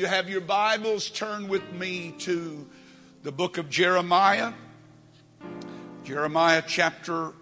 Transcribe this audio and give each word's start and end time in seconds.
you 0.00 0.06
have 0.06 0.30
your 0.30 0.40
Bibles, 0.40 1.10
turn 1.10 1.46
with 1.46 1.74
me 1.74 2.14
to 2.20 2.66
the 3.22 3.30
book 3.30 3.58
of 3.58 3.68
Jeremiah. 3.68 4.54
Jeremiah 6.04 6.62
chapter 6.66 7.32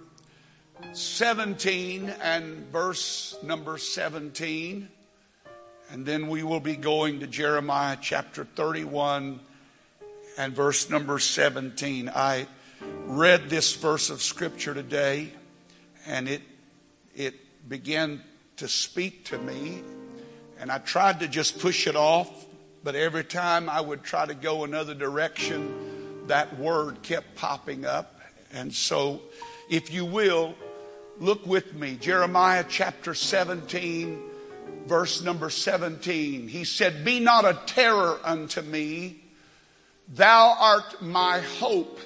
17 0.93 2.09
and 2.21 2.67
verse 2.73 3.39
number 3.45 3.79
17. 3.79 4.89
And 5.93 6.05
then 6.05 6.27
we 6.27 6.43
will 6.43 6.59
be 6.59 6.75
going 6.75 7.21
to 7.21 7.29
Jeremiah 7.29 7.97
chapter 8.01 8.43
31 8.43 9.39
and 10.37 10.53
verse 10.53 10.91
number 10.91 11.21
17. 11.21 12.09
I 12.09 12.49
read 13.05 13.49
this 13.49 13.77
verse 13.77 14.11
of 14.11 14.21
scripture 14.21 14.75
today 14.75 15.31
and 16.09 16.29
it 16.29 16.43
it 17.15 17.37
began 17.69 18.21
to 18.57 18.67
speak 18.67 19.27
to 19.27 19.39
me 19.39 19.81
and 20.59 20.73
I 20.73 20.79
tried 20.79 21.21
to 21.21 21.29
just 21.29 21.59
push 21.61 21.87
it 21.87 21.97
off, 21.97 22.47
but 22.83 22.95
every 22.95 23.25
time 23.25 23.69
I 23.69 23.81
would 23.81 24.03
try 24.03 24.27
to 24.27 24.35
go 24.35 24.65
another 24.65 24.95
direction, 24.95 26.27
that 26.29 26.59
word 26.59 27.03
kept 27.03 27.35
popping 27.35 27.85
up. 27.85 28.21
And 28.53 28.73
so, 28.73 29.21
if 29.69 29.93
you 29.93 30.05
will, 30.05 30.55
look 31.19 31.47
with 31.47 31.75
me. 31.75 31.97
Jeremiah 31.97 32.65
chapter 32.69 33.15
17, 33.15 34.23
verse 34.87 35.23
number 35.23 35.51
17. 35.51 36.49
He 36.49 36.65
said, 36.65 37.05
Be 37.05 37.21
not 37.21 37.45
a 37.45 37.59
terror 37.67 38.19
unto 38.25 38.63
me. 38.63 39.23
Thou 40.15 40.57
art 40.59 41.03
my 41.03 41.41
hope 41.41 41.99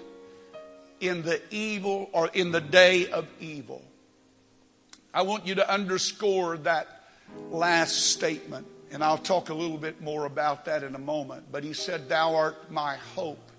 in 1.00 1.22
the 1.22 1.40
evil 1.50 2.08
or 2.12 2.28
in 2.28 2.52
the 2.52 2.60
day 2.60 3.08
of 3.10 3.26
evil. 3.40 3.82
I 5.14 5.22
want 5.22 5.46
you 5.46 5.56
to 5.56 5.70
underscore 5.70 6.56
that 6.58 6.88
last 7.50 8.10
statement, 8.10 8.66
and 8.92 9.02
I'll 9.02 9.18
talk 9.18 9.48
a 9.48 9.54
little 9.54 9.78
bit 9.78 10.02
more 10.02 10.26
about 10.26 10.66
that 10.66 10.82
in 10.82 10.94
a 10.94 10.98
moment. 10.98 11.50
But 11.50 11.64
he 11.64 11.72
said, 11.72 12.08
Thou 12.08 12.36
art 12.36 12.70
my 12.70 12.96
hope 13.14 13.50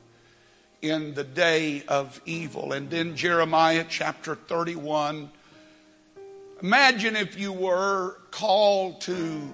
in 0.81 1.16
the 1.16 1.23
day 1.23 1.84
of 1.88 2.22
evil. 2.26 2.73
And 2.73 2.89
then 2.89 3.16
Jeremiah 3.16 3.86
chapter 3.89 4.36
31. 4.36 5.31
Imagine 6.61 7.16
if 7.16 7.39
you 7.39 7.52
were 7.52 8.17
called 8.31 9.02
to 9.02 9.52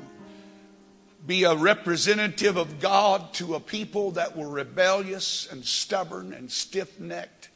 be 1.26 1.44
a 1.44 1.56
representative 1.56 2.58
of 2.58 2.80
God 2.80 3.34
to 3.36 3.56
a 3.56 3.60
people 3.60 4.12
that 4.12 4.36
were 4.36 4.50
rebellious 4.50 5.48
and 5.52 5.66
stubborn 5.66 6.34
and 6.34 6.52
stiff 6.52 7.00
necked 7.00 7.50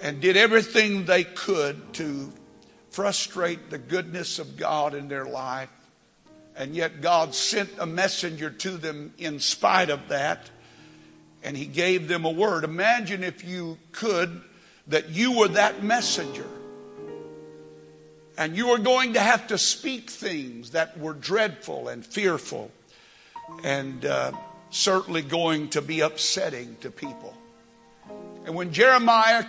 and 0.00 0.20
did 0.20 0.36
everything 0.36 1.04
they 1.04 1.24
could 1.24 1.92
to 1.94 2.32
frustrate 2.90 3.70
the 3.70 3.78
goodness 3.78 4.38
of 4.38 4.56
God 4.56 4.94
in 4.94 5.08
their 5.08 5.26
life. 5.26 5.70
And 6.58 6.74
yet 6.74 7.00
God 7.00 7.36
sent 7.36 7.70
a 7.78 7.86
messenger 7.86 8.50
to 8.50 8.70
them 8.70 9.14
in 9.16 9.38
spite 9.38 9.90
of 9.90 10.08
that. 10.08 10.50
And 11.44 11.56
he 11.56 11.66
gave 11.66 12.08
them 12.08 12.24
a 12.24 12.30
word. 12.30 12.64
Imagine 12.64 13.22
if 13.22 13.44
you 13.44 13.78
could 13.92 14.42
that 14.88 15.10
you 15.10 15.38
were 15.38 15.48
that 15.48 15.84
messenger. 15.84 16.46
And 18.36 18.56
you 18.56 18.68
were 18.68 18.78
going 18.78 19.12
to 19.12 19.20
have 19.20 19.46
to 19.48 19.58
speak 19.58 20.10
things 20.10 20.70
that 20.70 20.98
were 20.98 21.14
dreadful 21.14 21.86
and 21.86 22.04
fearful 22.04 22.72
and 23.62 24.04
uh, 24.04 24.32
certainly 24.70 25.22
going 25.22 25.68
to 25.70 25.80
be 25.80 26.00
upsetting 26.00 26.76
to 26.80 26.90
people. 26.90 27.34
And 28.46 28.56
when 28.56 28.72
Jeremiah 28.72 29.44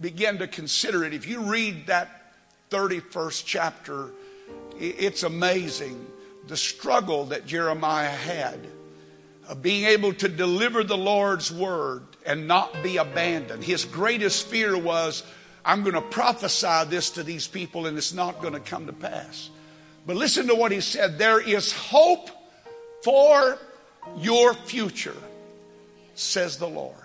began 0.00 0.38
to 0.38 0.46
consider 0.46 1.02
it, 1.02 1.14
if 1.14 1.26
you 1.26 1.40
read 1.40 1.88
that 1.88 2.32
31st 2.70 3.42
chapter, 3.44 4.10
it's 4.78 5.24
amazing 5.24 6.06
the 6.46 6.56
struggle 6.56 7.26
that 7.26 7.46
Jeremiah 7.46 8.08
had 8.08 8.58
of 9.48 9.62
being 9.62 9.84
able 9.84 10.12
to 10.14 10.28
deliver 10.28 10.82
the 10.82 10.96
Lord's 10.96 11.52
word 11.52 12.02
and 12.24 12.48
not 12.48 12.82
be 12.82 12.96
abandoned. 12.96 13.62
His 13.62 13.84
greatest 13.84 14.46
fear 14.46 14.76
was, 14.76 15.22
I'm 15.64 15.82
going 15.82 15.94
to 15.94 16.00
prophesy 16.00 16.84
this 16.88 17.10
to 17.10 17.22
these 17.22 17.46
people 17.46 17.86
and 17.86 17.96
it's 17.96 18.12
not 18.12 18.40
going 18.40 18.54
to 18.54 18.60
come 18.60 18.86
to 18.86 18.92
pass. 18.92 19.50
But 20.06 20.16
listen 20.16 20.46
to 20.48 20.54
what 20.54 20.72
he 20.72 20.80
said 20.80 21.18
there 21.18 21.40
is 21.40 21.72
hope 21.72 22.30
for 23.02 23.58
your 24.18 24.54
future, 24.54 25.16
says 26.14 26.58
the 26.58 26.68
Lord. 26.68 26.96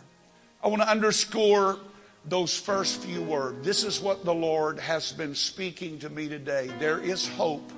I 0.62 0.68
want 0.68 0.82
to 0.82 0.90
underscore 0.90 1.80
those 2.26 2.58
first 2.58 3.02
few 3.02 3.22
words. 3.22 3.66
This 3.66 3.84
is 3.84 4.02
what 4.02 4.26
the 4.26 4.34
Lord 4.34 4.80
has 4.80 5.14
been 5.14 5.36
speaking 5.36 6.00
to 6.00 6.10
me 6.10 6.28
today. 6.28 6.70
There 6.80 7.00
is 7.00 7.28
hope 7.28 7.72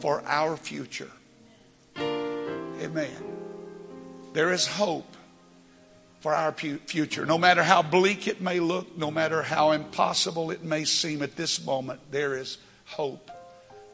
for 0.00 0.22
our 0.26 0.56
future. 0.56 1.10
Amen. 1.96 3.16
There 4.32 4.52
is 4.52 4.66
hope 4.66 5.16
for 6.20 6.34
our 6.34 6.52
future. 6.52 7.26
No 7.26 7.38
matter 7.38 7.62
how 7.62 7.82
bleak 7.82 8.28
it 8.28 8.40
may 8.40 8.60
look, 8.60 8.96
no 8.96 9.10
matter 9.10 9.42
how 9.42 9.72
impossible 9.72 10.50
it 10.50 10.62
may 10.62 10.84
seem 10.84 11.22
at 11.22 11.36
this 11.36 11.64
moment, 11.64 12.00
there 12.10 12.36
is 12.36 12.58
hope 12.84 13.30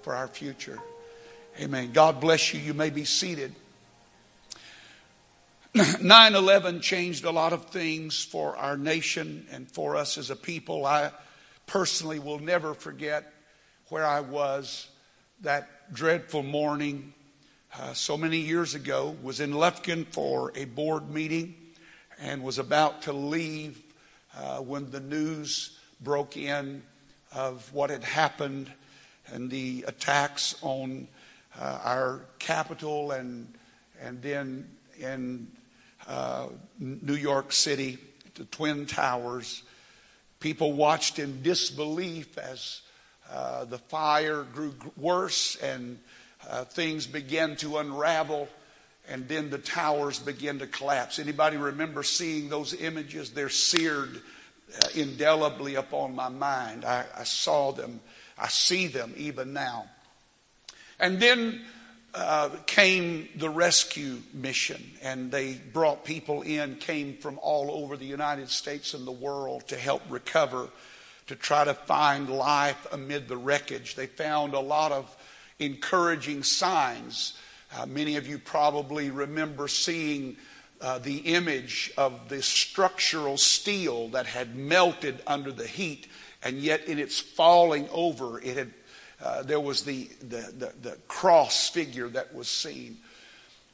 for 0.03 0.15
our 0.15 0.29
future. 0.29 0.79
Amen. 1.61 1.93
God 1.93 2.21
bless 2.21 2.53
you. 2.53 2.61
You 2.61 2.75
may 2.75 2.91
be 2.91 3.05
seated. 3.05 3.55
9 6.01 6.35
11 6.35 6.81
changed 6.81 7.25
a 7.25 7.31
lot 7.31 7.53
of 7.53 7.67
things 7.67 8.23
for 8.23 8.57
our 8.57 8.77
nation 8.77 9.47
and 9.51 9.71
for 9.71 9.97
us 9.97 10.19
as 10.19 10.31
a 10.31 10.37
people. 10.37 10.87
I 10.87 11.11
personally 11.67 12.19
will 12.19 12.39
never 12.39 12.75
forget 12.75 13.33
where 13.89 14.07
I 14.07 14.21
was 14.21 14.89
that 15.43 15.69
dreadful 15.93 16.43
morning 16.43 17.13
uh, 17.79 17.93
so 17.93 18.17
many 18.17 18.39
years 18.39 18.75
ago. 18.75 19.17
Was 19.23 19.41
in 19.41 19.53
Lufkin 19.53 20.07
for 20.07 20.53
a 20.57 20.65
board 20.65 21.11
meeting 21.11 21.55
and 22.19 22.43
was 22.43 22.59
about 22.59 23.03
to 23.03 23.13
leave 23.13 23.83
uh, 24.37 24.59
when 24.59 24.91
the 24.91 25.01
news 25.01 25.79
broke 26.01 26.37
in 26.37 26.83
of 27.35 27.73
what 27.73 27.91
had 27.91 28.05
happened 28.05 28.71
and 29.33 29.51
the 29.51 29.85
attacks 29.87 30.57
on 30.63 31.09
uh, 31.59 31.79
our 31.85 32.21
capital 32.39 33.13
and 33.13 33.53
and 34.01 34.21
then 34.23 34.69
in 34.99 35.49
uh, 36.07 36.49
New 36.79 37.15
York 37.15 37.53
City, 37.53 37.99
the 38.35 38.45
Twin 38.45 38.87
Towers. 38.87 39.63
People 40.39 40.73
watched 40.73 41.19
in 41.19 41.43
disbelief 41.43 42.37
as 42.37 42.83
uh, 43.31 43.65
the 43.65 43.79
fire 43.79 44.45
grew 44.55 44.75
worse 44.97 45.57
and 45.57 45.99
uh, 46.49 46.65
things 46.65 47.07
began 47.07 47.57
to 47.57 47.79
unravel 47.79 48.49
and 49.09 49.29
then 49.29 49.51
the 49.51 49.59
towers 49.59 50.19
began 50.19 50.59
to 50.59 50.67
collapse. 50.67 51.19
Anybody 51.19 51.57
remember 51.57 52.03
seeing 52.03 52.49
those 52.49 52.75
images? 52.75 53.31
They're 53.31 53.49
seared 53.49 54.21
uh, 54.75 54.89
indelibly 54.95 55.77
upon 55.77 56.15
my 56.15 56.29
mind. 56.29 56.85
I, 56.85 57.05
I 57.17 57.25
saw 57.25 57.73
them. 57.73 58.01
I 58.39 58.49
see 58.49 58.89
them 58.89 59.15
even 59.17 59.53
now. 59.53 59.87
And 60.99 61.21
then 61.21 61.61
uh, 62.15 62.49
came 62.67 63.29
the 63.37 63.51
rescue 63.51 64.19
mission, 64.33 64.83
and 65.03 65.31
they 65.31 65.55
brought 65.55 66.05
people 66.05 66.43
in, 66.43 66.77
came 66.77 67.17
from 67.19 67.39
all 67.43 67.71
over 67.71 67.97
the 67.97 68.07
United 68.07 68.49
States 68.49 68.95
and 68.95 69.07
the 69.07 69.13
world 69.13 69.69
to 69.69 69.77
help 69.77 70.03
recover, 70.09 70.69
to 71.27 71.37
try 71.37 71.65
to 71.65 71.75
find 71.75 72.29
life 72.29 72.87
amid 72.93 73.29
the 73.29 73.37
wreckage. 73.37 73.95
They 73.95 74.07
found 74.07 74.55
a 74.55 74.61
lot 74.61 74.93
of 74.93 75.15
encouraging 75.59 76.43
signs. 76.43 77.37
Uh, 77.77 77.87
many 77.87 78.17
of 78.17 78.27
you 78.27 78.39
probably 78.39 79.11
remember 79.11 79.69
seeing 79.69 80.37
uh, 80.81 80.99
the 80.99 81.19
image 81.19 81.91
of 81.97 82.29
the 82.29 82.43
structural 82.43 83.37
steel 83.37 84.09
that 84.09 84.27
had 84.27 84.55
melted 84.55 85.23
under 85.27 85.51
the 85.51 85.67
heat, 85.67 86.07
and 86.43 86.59
yet 86.59 86.85
in 86.85 86.99
its 86.99 87.19
falling 87.19 87.89
over, 87.91 88.41
it 88.41 88.57
had 88.57 88.71
uh, 89.23 89.43
there 89.43 89.61
was 89.61 89.83
the, 89.85 90.09
the, 90.21 90.53
the, 90.59 90.73
the 90.83 90.97
cross 91.09 91.71
figure 91.71 92.09
that 92.09 92.35
was 92.35 92.49
seen. 92.49 92.99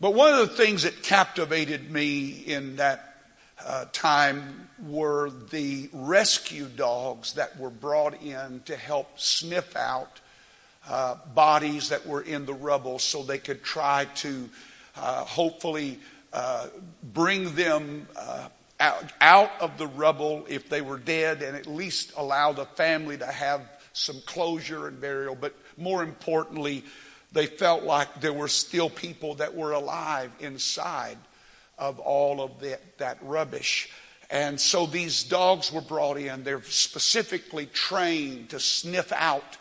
But 0.01 0.15
one 0.15 0.33
of 0.33 0.49
the 0.49 0.55
things 0.55 0.85
that 0.85 1.03
captivated 1.03 1.91
me 1.91 2.29
in 2.29 2.77
that 2.77 3.12
uh, 3.65 3.85
time 3.93 4.69
were 4.87 5.31
the 5.51 5.89
rescue 5.93 6.67
dogs 6.67 7.35
that 7.35 7.59
were 7.59 7.71
brought 7.71 8.21
in 8.23 8.61
to 8.65 8.77
help 8.77 9.19
sniff 9.19 9.77
out 9.77 10.21
uh, 10.89 11.17
bodies 11.35 11.91
that 11.91 12.07
were 12.07 12.23
in 12.23 12.45
the 12.47 12.55
rubble 12.55 12.99
so 12.99 13.23
they 13.23 13.39
could 13.39 13.63
try 13.63 14.07
to 14.17 14.49
uh, 14.97 15.25
hopefully 15.25 15.99
uh, 16.33 16.67
bring 17.03 17.55
them 17.55 18.07
uh, 18.17 18.49
out, 18.81 19.13
out 19.21 19.51
of 19.61 19.79
the 19.79 19.87
rubble 19.87 20.45
if 20.49 20.69
they 20.69 20.81
were 20.81 20.99
dead 20.99 21.43
and 21.43 21.57
at 21.57 21.67
least 21.67 22.13
allow 22.17 22.53
the 22.53 22.65
family 22.65 23.17
to 23.17 23.27
have 23.27 23.61
some 23.93 24.21
closure 24.27 24.89
and 24.89 25.01
burial, 25.01 25.35
but 25.35 25.55
more 25.77 26.03
importantly, 26.03 26.83
they 27.33 27.47
felt 27.47 27.85
like 27.85 28.21
there 28.21 28.33
were 28.33 28.49
still 28.49 28.91
people 28.91 29.35
that 29.37 29.55
were 29.55 29.73
alive 29.73 30.31
inside 30.41 31.19
of 31.79 31.99
all 31.99 32.41
of 32.41 32.61
that, 32.61 32.99
that 32.99 33.19
rubbish. 33.23 33.91
And 34.31 34.61
so 34.61 34.87
these 34.87 35.25
dogs 35.25 35.73
were 35.73 35.81
brought 35.81 36.17
in. 36.17 36.45
They're 36.45 36.63
specifically 36.63 37.67
trained 37.67 38.51
to 38.51 38.61
sniff 38.61 39.13
out 39.13 39.59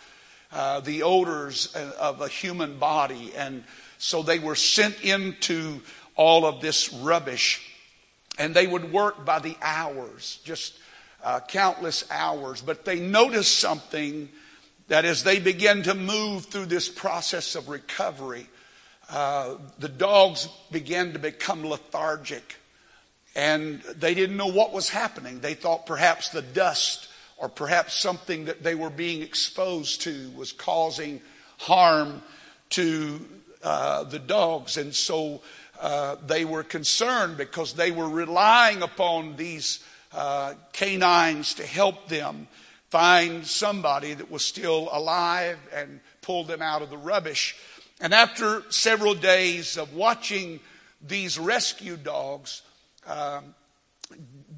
uh, 0.52 0.80
the 0.82 1.04
odors 1.04 1.74
of 1.76 2.22
a 2.22 2.28
human 2.28 2.78
body 2.78 3.32
and 3.36 3.64
So 4.02 4.24
they 4.24 4.40
were 4.40 4.56
sent 4.56 5.04
into 5.04 5.80
all 6.16 6.44
of 6.46 6.60
this 6.60 6.92
rubbish. 6.92 7.62
And 8.40 8.56
they 8.56 8.66
would 8.66 8.92
work 8.92 9.24
by 9.26 9.38
the 9.38 9.56
hours, 9.62 10.40
just 10.44 10.74
uh, 11.24 11.40
countless 11.42 12.04
hours. 12.10 12.62
But 12.62 12.84
they 12.84 13.00
noticed 13.00 13.60
something 13.60 14.28
that 14.88 15.06
as 15.06 15.24
they 15.24 15.40
began 15.40 15.84
to 15.84 15.94
move 15.94 16.46
through 16.46 16.66
this 16.66 16.90
process 16.90 17.54
of 17.54 17.70
recovery, 17.70 18.50
uh, 19.12 19.56
the 19.80 19.90
dogs 19.90 20.48
began 20.72 21.14
to 21.14 21.20
become 21.20 21.66
lethargic 21.66 22.56
and 23.36 23.82
they 23.96 24.14
didn't 24.14 24.38
know 24.38 24.48
what 24.52 24.74
was 24.74 24.90
happening. 24.90 25.40
They 25.40 25.54
thought 25.54 25.86
perhaps 25.86 26.30
the 26.30 26.42
dust 26.42 27.08
or 27.38 27.50
perhaps 27.50 27.94
something 27.94 28.46
that 28.46 28.64
they 28.64 28.76
were 28.76 28.90
being 28.90 29.22
exposed 29.22 30.02
to 30.02 30.32
was 30.36 30.52
causing 30.52 31.22
harm 31.58 32.22
to 32.72 33.26
uh, 33.64 34.04
the 34.04 34.20
dogs. 34.20 34.78
And 34.78 34.94
so 34.94 35.42
uh, 35.80 36.18
they 36.26 36.46
were 36.46 36.64
concerned 36.64 37.38
because 37.38 37.74
they 37.74 37.92
were 37.92 38.10
relying 38.10 38.82
upon 38.82 39.36
these 39.36 39.84
uh, 40.14 40.54
canines 40.74 41.54
to 41.56 41.66
help 41.66 42.08
them 42.08 42.48
find 42.90 43.48
somebody 43.48 44.14
that 44.14 44.30
was 44.30 44.46
still 44.46 44.90
alive 44.92 45.58
and 45.74 46.02
pull 46.22 46.44
them 46.44 46.62
out 46.62 46.82
of 46.82 46.90
the 46.90 46.98
rubbish. 46.98 47.56
And 48.02 48.14
after 48.14 48.64
several 48.72 49.14
days 49.14 49.78
of 49.78 49.94
watching 49.94 50.60
these 51.02 51.38
rescue 51.38 51.98
dogs, 51.98 52.64
um, 53.06 53.56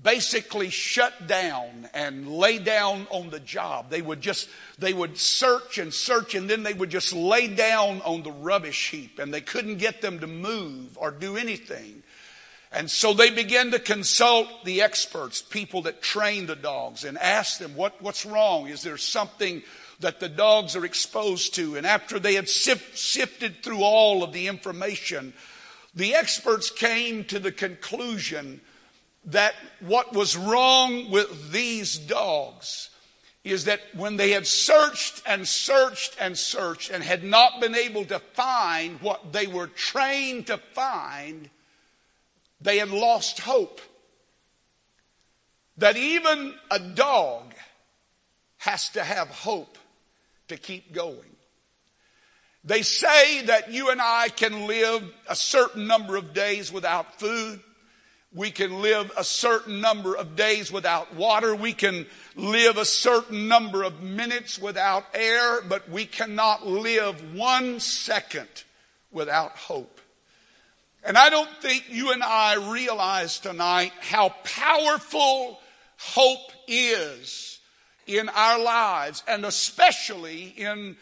basically 0.01 0.69
shut 0.69 1.27
down 1.27 1.87
and 1.93 2.27
lay 2.27 2.57
down 2.57 3.07
on 3.09 3.29
the 3.29 3.39
job. 3.39 3.89
They 3.89 4.01
would 4.01 4.21
just, 4.21 4.49
they 4.77 4.93
would 4.93 5.17
search 5.17 5.77
and 5.77 5.93
search 5.93 6.35
and 6.35 6.49
then 6.49 6.63
they 6.63 6.73
would 6.73 6.89
just 6.89 7.13
lay 7.13 7.47
down 7.47 8.01
on 8.01 8.23
the 8.23 8.31
rubbish 8.31 8.89
heap 8.89 9.19
and 9.19 9.33
they 9.33 9.41
couldn't 9.41 9.77
get 9.77 10.01
them 10.01 10.19
to 10.19 10.27
move 10.27 10.97
or 10.97 11.11
do 11.11 11.37
anything. 11.37 12.03
And 12.71 12.89
so 12.89 13.13
they 13.13 13.29
began 13.29 13.71
to 13.71 13.79
consult 13.79 14.47
the 14.65 14.81
experts, 14.81 15.41
people 15.41 15.83
that 15.83 16.01
train 16.01 16.47
the 16.47 16.55
dogs, 16.55 17.03
and 17.03 17.19
ask 17.19 17.59
them, 17.59 17.75
what, 17.75 18.01
what's 18.01 18.25
wrong? 18.25 18.67
Is 18.67 18.81
there 18.81 18.97
something 18.97 19.61
that 19.99 20.19
the 20.19 20.29
dogs 20.29 20.75
are 20.75 20.85
exposed 20.85 21.55
to? 21.55 21.75
And 21.75 21.85
after 21.85 22.19
they 22.19 22.35
had 22.35 22.49
sift, 22.49 22.97
sifted 22.97 23.63
through 23.63 23.81
all 23.81 24.23
of 24.23 24.33
the 24.33 24.47
information, 24.47 25.33
the 25.95 26.15
experts 26.15 26.69
came 26.69 27.23
to 27.25 27.39
the 27.39 27.51
conclusion 27.51 28.61
that 29.25 29.55
what 29.79 30.13
was 30.13 30.35
wrong 30.35 31.09
with 31.09 31.51
these 31.51 31.97
dogs 31.97 32.89
is 33.43 33.65
that 33.65 33.81
when 33.93 34.15
they 34.17 34.31
had 34.31 34.47
searched 34.47 35.21
and 35.25 35.47
searched 35.47 36.15
and 36.19 36.37
searched 36.37 36.89
and 36.89 37.03
had 37.03 37.23
not 37.23 37.59
been 37.59 37.75
able 37.75 38.05
to 38.05 38.19
find 38.19 39.01
what 39.01 39.33
they 39.33 39.47
were 39.47 39.67
trained 39.67 40.47
to 40.47 40.57
find, 40.57 41.49
they 42.61 42.77
had 42.77 42.89
lost 42.89 43.41
hope. 43.41 43.81
That 45.77 45.97
even 45.97 46.55
a 46.71 46.79
dog 46.79 47.53
has 48.59 48.89
to 48.89 49.03
have 49.03 49.27
hope 49.27 49.77
to 50.47 50.57
keep 50.57 50.93
going. 50.93 51.35
They 52.63 52.81
say 52.81 53.43
that 53.43 53.71
you 53.71 53.89
and 53.89 54.01
I 54.01 54.29
can 54.29 54.67
live 54.67 55.03
a 55.27 55.35
certain 55.35 55.85
number 55.85 56.15
of 56.15 56.33
days 56.33 56.71
without 56.71 57.19
food. 57.19 57.59
We 58.33 58.51
can 58.51 58.81
live 58.81 59.11
a 59.17 59.23
certain 59.23 59.81
number 59.81 60.15
of 60.15 60.35
days 60.35 60.71
without 60.71 61.13
water. 61.13 61.55
We 61.55 61.73
can 61.73 62.07
live 62.35 62.77
a 62.77 62.85
certain 62.85 63.47
number 63.47 63.83
of 63.83 64.01
minutes 64.01 64.57
without 64.57 65.05
air, 65.13 65.61
but 65.61 65.89
we 65.89 66.05
cannot 66.05 66.65
live 66.65 67.35
one 67.35 67.79
second 67.79 68.47
without 69.11 69.51
hope. 69.51 69.99
And 71.03 71.17
I 71.17 71.29
don't 71.29 71.49
think 71.61 71.85
you 71.89 72.11
and 72.11 72.23
I 72.23 72.71
realize 72.71 73.39
tonight 73.39 73.91
how 73.99 74.29
powerful 74.43 75.59
hope 75.97 76.51
is 76.67 77.52
in 78.07 78.29
our 78.29 78.59
lives 78.59 79.23
and 79.27 79.45
especially 79.45 80.53
in 80.57 80.95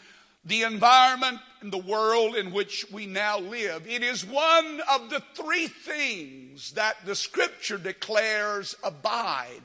the 0.44 0.62
environment 0.62 1.38
and 1.60 1.72
the 1.72 1.78
world 1.78 2.34
in 2.34 2.52
which 2.52 2.84
we 2.92 3.06
now 3.06 3.38
live. 3.38 3.86
It 3.86 4.02
is 4.02 4.26
one 4.26 4.80
of 4.90 5.10
the 5.10 5.22
three 5.34 5.68
things 5.68 6.72
that 6.72 6.96
the 7.06 7.14
scripture 7.14 7.78
declares 7.78 8.76
abide. 8.82 9.62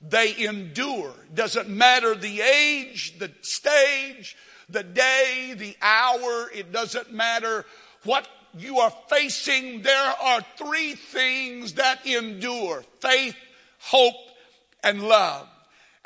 They 0.00 0.36
endure. 0.44 1.14
Doesn't 1.32 1.68
matter 1.68 2.14
the 2.14 2.40
age, 2.40 3.18
the 3.18 3.30
stage, 3.40 4.36
the 4.68 4.82
day, 4.82 5.54
the 5.56 5.76
hour. 5.80 6.50
It 6.52 6.72
doesn't 6.72 7.12
matter 7.12 7.64
what 8.02 8.28
you 8.58 8.78
are 8.78 8.92
facing, 9.08 9.82
there 9.82 10.14
are 10.20 10.40
three 10.56 10.94
things 10.94 11.74
that 11.74 12.06
endure 12.06 12.82
faith, 13.00 13.36
hope, 13.78 14.14
and 14.82 15.02
love. 15.02 15.46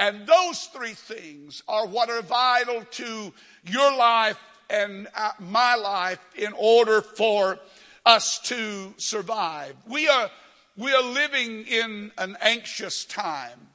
And 0.01 0.27
those 0.27 0.65
three 0.65 0.95
things 0.95 1.63
are 1.69 1.87
what 1.87 2.09
are 2.09 2.23
vital 2.23 2.83
to 2.93 3.35
your 3.67 3.95
life 3.95 4.43
and 4.71 5.07
uh, 5.15 5.33
my 5.39 5.75
life 5.75 6.19
in 6.35 6.55
order 6.57 7.03
for 7.03 7.59
us 8.07 8.39
to 8.45 8.95
survive. 8.97 9.77
We 9.87 10.09
are, 10.09 10.31
we 10.79 10.95
are 10.95 11.03
living 11.03 11.67
in 11.67 12.13
an 12.17 12.39
anxious 12.41 13.05
time. 13.05 13.69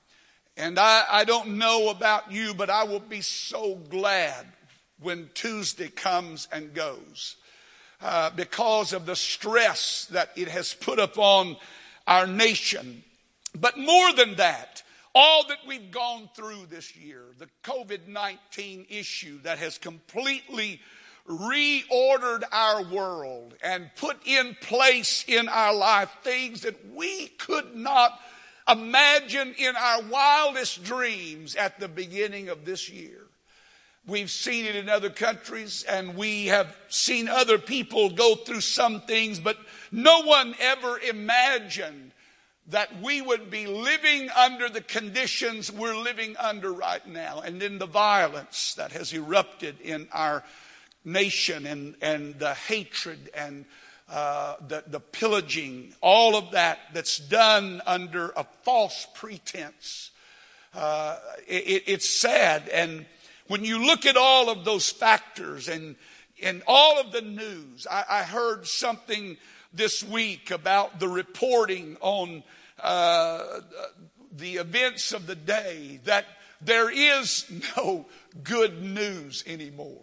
And 0.58 0.80
I, 0.80 1.04
I 1.12 1.26
don't 1.26 1.60
know 1.60 1.90
about 1.90 2.32
you, 2.32 2.56
but 2.56 2.72
I 2.72 2.86
will 2.86 3.02
be 3.02 3.22
so 3.22 3.76
glad 3.76 4.48
when 5.00 5.30
Tuesday 5.36 5.90
comes 5.90 6.48
and 6.52 6.74
goes. 6.74 7.36
Uh, 8.02 8.32
because 8.32 8.94
of 8.94 9.06
the 9.06 9.16
stress 9.16 10.06
that 10.10 10.32
it 10.36 10.48
has 10.48 10.74
put 10.74 10.98
upon 10.98 11.56
our 12.08 12.26
nation. 12.26 13.04
But 13.54 13.78
more 13.78 14.12
than 14.14 14.36
that, 14.38 14.82
all 15.16 15.48
that 15.48 15.60
we've 15.66 15.92
gone 15.92 16.30
through 16.36 16.66
this 16.70 16.96
year, 16.96 17.24
the 17.40 17.48
COVID 17.64 18.08
19 18.08 18.86
issue 18.90 19.40
that 19.44 19.58
has 19.58 19.78
completely 19.78 20.82
reordered 21.28 22.44
our 22.52 22.84
world 22.84 23.56
and 23.64 23.90
put 23.96 24.18
in 24.28 24.56
place 24.62 25.26
in 25.28 25.48
our 25.48 25.74
life 25.74 26.12
things 26.22 26.62
that 26.62 26.76
we 26.94 27.28
could 27.28 27.76
not 27.76 28.20
imagine 28.70 29.56
in 29.58 29.76
our 29.76 30.04
wildest 30.04 30.84
dreams 30.84 31.56
at 31.56 31.80
the 31.80 31.88
beginning 31.88 32.50
of 32.50 32.66
this 32.66 32.90
year. 32.90 33.22
We've 34.06 34.30
seen 34.30 34.66
it 34.66 34.76
in 34.76 34.88
other 34.88 35.10
countries 35.10 35.84
and 35.90 36.16
we 36.16 36.48
have 36.48 36.76
seen 36.90 37.28
other 37.28 37.58
people 37.58 38.12
go 38.12 38.36
through 38.36 38.62
some 38.62 39.02
things, 39.02 39.40
but 39.40 39.58
no 39.92 40.22
one 40.24 40.54
ever 40.60 41.00
imagined 41.00 42.12
that 42.70 43.02
we 43.02 43.22
would 43.22 43.52
be 43.52 43.68
living 43.68 44.30
under 44.36 44.70
the 44.70 44.82
conditions 44.82 45.72
we're 45.72 45.96
living 45.96 46.36
under 46.38 46.72
right 46.72 47.06
now 47.08 47.42
and 47.42 47.62
in 47.62 47.78
the 47.78 47.86
violence 47.86 48.74
that 48.76 48.92
has 48.92 49.14
erupted 49.14 49.80
in 49.82 50.08
our 50.12 50.44
nation 51.04 51.68
and, 51.68 51.96
and 52.02 52.40
the 52.40 52.54
hatred 52.54 53.30
and 53.36 53.66
uh, 54.10 54.56
the, 54.68 54.84
the 54.88 55.00
pillaging, 55.00 55.94
all 56.02 56.36
of 56.36 56.52
that 56.52 56.80
that's 56.94 57.18
done 57.18 57.82
under 57.86 58.30
a 58.36 58.44
false 58.64 59.08
pretense. 59.14 60.12
Uh, 60.74 61.18
it, 61.48 61.84
it's 61.88 62.10
sad 62.10 62.68
and 62.70 63.06
when 63.48 63.64
you 63.64 63.86
look 63.86 64.06
at 64.06 64.18
all 64.18 64.50
of 64.50 64.66
those 64.66 64.90
factors 64.90 65.68
and, 65.68 65.96
and 66.42 66.64
all 66.68 67.00
of 67.00 67.12
the 67.12 67.22
news, 67.22 67.86
I, 67.90 68.04
I 68.10 68.24
heard 68.24 68.66
something 68.66 69.38
this 69.76 70.04
week 70.04 70.52
about 70.52 71.00
the 71.00 71.08
reporting 71.08 71.98
on 72.02 72.44
uh, 72.82 73.62
the 74.32 74.56
events 74.56 75.12
of 75.14 75.28
the 75.28 75.36
day 75.36 76.00
that 76.06 76.26
there 76.62 76.90
is 76.90 77.46
no 77.78 78.06
good 78.44 78.82
news 78.82 79.44
anymore. 79.48 80.02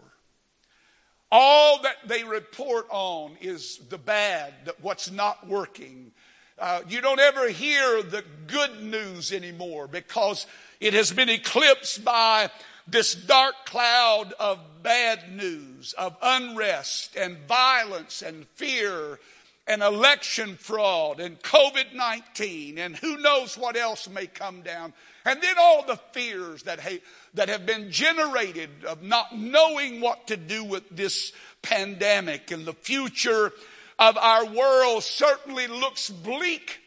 All 1.31 1.81
that 1.81 1.95
they 2.05 2.23
report 2.23 2.85
on 2.89 3.37
is 3.41 3.79
the 3.89 3.97
bad, 3.97 4.53
what's 4.81 5.09
not 5.09 5.47
working. 5.47 6.11
Uh, 6.59 6.81
you 6.87 7.01
don't 7.01 7.19
ever 7.19 7.49
hear 7.49 8.03
the 8.03 8.23
good 8.45 8.83
news 8.83 9.31
anymore 9.33 9.87
because 9.87 10.45
it 10.79 10.93
has 10.93 11.11
been 11.11 11.29
eclipsed 11.29 12.05
by 12.05 12.51
this 12.87 13.15
dark 13.15 13.55
cloud 13.65 14.33
of 14.39 14.59
bad 14.83 15.35
news, 15.35 15.93
of 15.93 16.15
unrest 16.21 17.15
and 17.15 17.37
violence 17.47 18.21
and 18.21 18.45
fear 18.49 19.19
and 19.67 19.81
election 19.81 20.55
fraud 20.55 21.19
and 21.19 21.41
COVID 21.41 21.93
19 21.93 22.77
and 22.77 22.95
who 22.97 23.17
knows 23.17 23.57
what 23.57 23.77
else 23.77 24.09
may 24.09 24.27
come 24.27 24.61
down. 24.61 24.93
And 25.25 25.41
then 25.41 25.55
all 25.57 25.85
the 25.85 25.99
fears 26.11 26.63
that, 26.63 26.79
ha- 26.81 27.01
that 27.33 27.49
have 27.49 27.65
been 27.65 27.89
generated 27.91 28.69
of 28.85 29.01
not 29.01 29.37
knowing 29.37 30.01
what 30.01 30.27
to 30.27 30.37
do 30.37 30.63
with 30.65 30.89
this 30.89 31.31
pandemic 31.61 32.51
and 32.51 32.65
the 32.65 32.73
future 32.73 33.53
of 33.97 34.17
our 34.17 34.45
world 34.45 35.03
certainly 35.03 35.67
looks 35.67 36.09
bleak. 36.09 36.81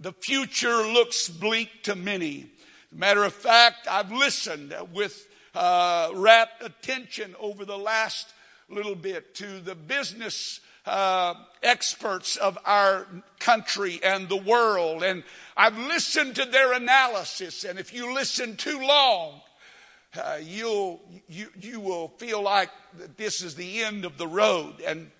The 0.00 0.12
future 0.12 0.82
looks 0.82 1.28
bleak 1.28 1.82
to 1.84 1.94
many. 1.94 2.50
Matter 2.90 3.24
of 3.24 3.34
fact, 3.34 3.86
I've 3.88 4.12
listened 4.12 4.74
with 4.94 5.28
uh, 5.54 6.10
rapt 6.14 6.62
attention 6.62 7.34
over 7.38 7.64
the 7.64 7.78
last 7.78 8.32
little 8.68 8.94
bit 8.94 9.34
to 9.36 9.60
the 9.60 9.74
business 9.74 10.60
uh, 10.86 11.34
experts 11.62 12.36
of 12.36 12.58
our 12.64 13.06
country 13.38 14.00
and 14.02 14.28
the 14.28 14.36
world, 14.36 15.02
and 15.02 15.24
I've 15.56 15.78
listened 15.78 16.36
to 16.36 16.44
their 16.44 16.72
analysis. 16.72 17.64
And 17.64 17.78
if 17.78 17.92
you 17.92 18.14
listen 18.14 18.56
too 18.56 18.80
long, 18.80 19.40
uh, 20.16 20.38
you'll 20.42 21.00
you 21.28 21.48
you 21.60 21.80
will 21.80 22.08
feel 22.18 22.42
like 22.42 22.70
this 23.16 23.42
is 23.42 23.54
the 23.54 23.82
end 23.82 24.04
of 24.04 24.18
the 24.18 24.28
road, 24.28 24.80
and 24.86 25.10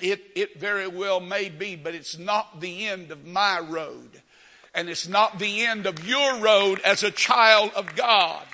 it 0.00 0.22
it 0.34 0.60
very 0.60 0.86
well 0.86 1.20
may 1.20 1.48
be, 1.48 1.76
but 1.76 1.94
it's 1.94 2.18
not 2.18 2.60
the 2.60 2.86
end 2.86 3.10
of 3.10 3.24
my 3.24 3.58
road, 3.58 4.22
and 4.74 4.88
it's 4.88 5.08
not 5.08 5.38
the 5.38 5.64
end 5.64 5.86
of 5.86 6.06
your 6.06 6.38
road 6.38 6.80
as 6.80 7.02
a 7.02 7.10
child 7.10 7.72
of 7.74 7.96
God. 7.96 8.44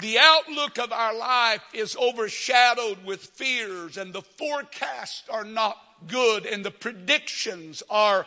The 0.00 0.18
outlook 0.18 0.78
of 0.78 0.92
our 0.92 1.16
life 1.16 1.62
is 1.72 1.96
overshadowed 1.96 3.04
with 3.04 3.20
fears, 3.20 3.96
and 3.96 4.12
the 4.12 4.22
forecasts 4.22 5.22
are 5.28 5.44
not 5.44 5.76
good, 6.08 6.46
and 6.46 6.64
the 6.64 6.70
predictions 6.70 7.82
are 7.88 8.26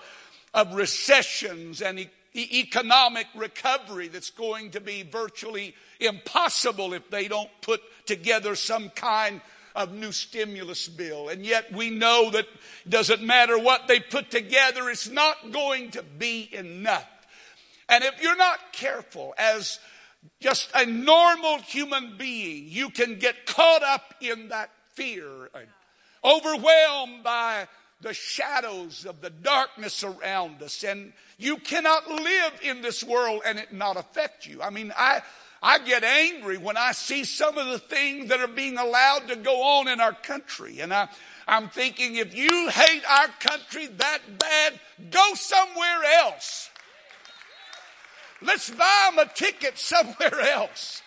of 0.54 0.74
recessions 0.74 1.82
and 1.82 2.00
e- 2.00 2.10
economic 2.34 3.28
recovery 3.36 4.08
that's 4.08 4.30
going 4.30 4.72
to 4.72 4.80
be 4.80 5.04
virtually 5.04 5.76
impossible 6.00 6.94
if 6.94 7.10
they 7.10 7.28
don't 7.28 7.50
put 7.62 7.82
together 8.06 8.56
some 8.56 8.90
kind 8.90 9.42
of 9.76 9.94
new 9.94 10.12
stimulus 10.12 10.88
bill. 10.88 11.30
And 11.30 11.46
yet 11.46 11.72
we 11.72 11.90
know 11.90 12.32
that 12.32 12.48
doesn't 12.88 13.22
matter 13.22 13.60
what 13.60 13.88
they 13.88 14.00
put 14.00 14.32
together, 14.32 14.90
it's 14.90 15.10
not 15.10 15.52
going 15.52 15.92
to 15.92 16.04
be 16.04 16.50
enough. 16.54 17.08
And 17.90 18.04
if 18.04 18.22
you're 18.22 18.38
not 18.38 18.74
careful 18.74 19.34
as 19.38 19.80
just 20.40 20.70
a 20.76 20.86
normal 20.86 21.60
human 21.60 22.18
being, 22.18 22.66
you 22.68 22.90
can 22.90 23.20
get 23.20 23.46
caught 23.46 23.84
up 23.84 24.16
in 24.22 24.50
that 24.50 24.70
fear, 24.94 25.50
overwhelmed 26.24 27.24
by 27.24 27.68
the 28.02 28.14
shadows 28.14 29.06
of 29.06 29.22
the 29.22 29.30
darkness 29.30 30.04
around 30.04 30.62
us. 30.62 30.84
And 30.84 31.14
you 31.38 31.58
cannot 31.58 32.08
live 32.08 32.54
in 32.64 32.82
this 32.82 33.04
world 33.04 33.42
and 33.46 33.58
it 33.58 33.74
not 33.74 33.98
affect 33.98 34.46
you. 34.46 34.62
I 34.62 34.70
mean, 34.70 34.94
I, 34.96 35.22
I 35.62 35.80
get 35.80 36.04
angry 36.04 36.58
when 36.58 36.78
I 36.78 36.92
see 36.92 37.24
some 37.24 37.58
of 37.58 37.68
the 37.68 37.80
things 37.80 38.30
that 38.30 38.40
are 38.40 38.48
being 38.48 38.78
allowed 38.78 39.28
to 39.30 39.36
go 39.36 39.80
on 39.80 39.88
in 39.88 40.00
our 40.00 40.14
country. 40.14 40.80
And 40.80 40.94
I, 40.94 41.10
I'm 41.48 41.70
thinking, 41.70 42.18
if 42.18 42.36
you 42.36 42.70
hate 42.70 43.04
our 43.10 43.28
country 43.40 43.88
that 43.88 44.20
bad, 44.38 44.80
go 45.10 45.34
somewhere 45.34 46.04
else. 46.22 46.70
Let's 48.42 48.70
buy 48.70 49.10
them 49.10 49.28
a 49.28 49.34
ticket 49.34 49.78
somewhere 49.78 50.40
else. 50.54 51.02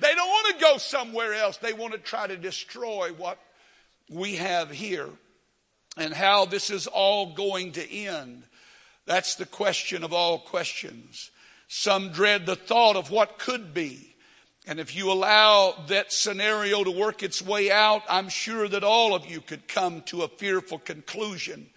They 0.00 0.14
don't 0.14 0.28
want 0.28 0.54
to 0.54 0.64
go 0.64 0.76
somewhere 0.76 1.34
else. 1.34 1.56
They 1.56 1.72
want 1.72 1.92
to 1.92 1.98
try 1.98 2.26
to 2.26 2.36
destroy 2.36 3.10
what 3.16 3.38
we 4.10 4.36
have 4.36 4.70
here 4.70 5.08
and 5.96 6.12
how 6.12 6.44
this 6.44 6.70
is 6.70 6.86
all 6.86 7.34
going 7.34 7.72
to 7.72 7.90
end. 7.90 8.44
That's 9.06 9.36
the 9.36 9.46
question 9.46 10.04
of 10.04 10.12
all 10.12 10.38
questions. 10.38 11.30
Some 11.68 12.10
dread 12.10 12.44
the 12.44 12.56
thought 12.56 12.96
of 12.96 13.10
what 13.10 13.38
could 13.38 13.72
be. 13.72 14.14
And 14.66 14.80
if 14.80 14.96
you 14.96 15.12
allow 15.12 15.84
that 15.86 16.12
scenario 16.12 16.82
to 16.82 16.90
work 16.90 17.22
its 17.22 17.40
way 17.40 17.70
out, 17.70 18.02
I'm 18.08 18.28
sure 18.28 18.66
that 18.68 18.82
all 18.82 19.14
of 19.14 19.24
you 19.26 19.40
could 19.40 19.68
come 19.68 20.02
to 20.02 20.22
a 20.22 20.28
fearful 20.28 20.80
conclusion. 20.80 21.68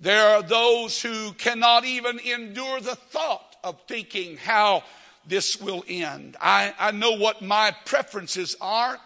There 0.00 0.36
are 0.36 0.42
those 0.42 1.02
who 1.02 1.32
cannot 1.32 1.84
even 1.84 2.20
endure 2.20 2.80
the 2.80 2.94
thought 2.94 3.49
of 3.64 3.80
thinking 3.86 4.36
how 4.36 4.84
this 5.26 5.60
will 5.60 5.84
end. 5.88 6.36
I, 6.40 6.74
I 6.78 6.90
know 6.90 7.12
what 7.12 7.42
my 7.42 7.74
preferences 7.84 8.56
are. 8.60 8.98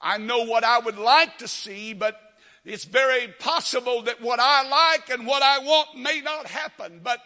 I 0.00 0.18
know 0.18 0.44
what 0.44 0.64
I 0.64 0.78
would 0.78 0.98
like 0.98 1.38
to 1.38 1.48
see, 1.48 1.92
but 1.92 2.20
it's 2.64 2.84
very 2.84 3.28
possible 3.38 4.02
that 4.02 4.20
what 4.20 4.38
I 4.40 4.68
like 4.68 5.10
and 5.10 5.26
what 5.26 5.42
I 5.42 5.58
want 5.60 5.98
may 5.98 6.20
not 6.20 6.46
happen. 6.46 7.00
But 7.02 7.20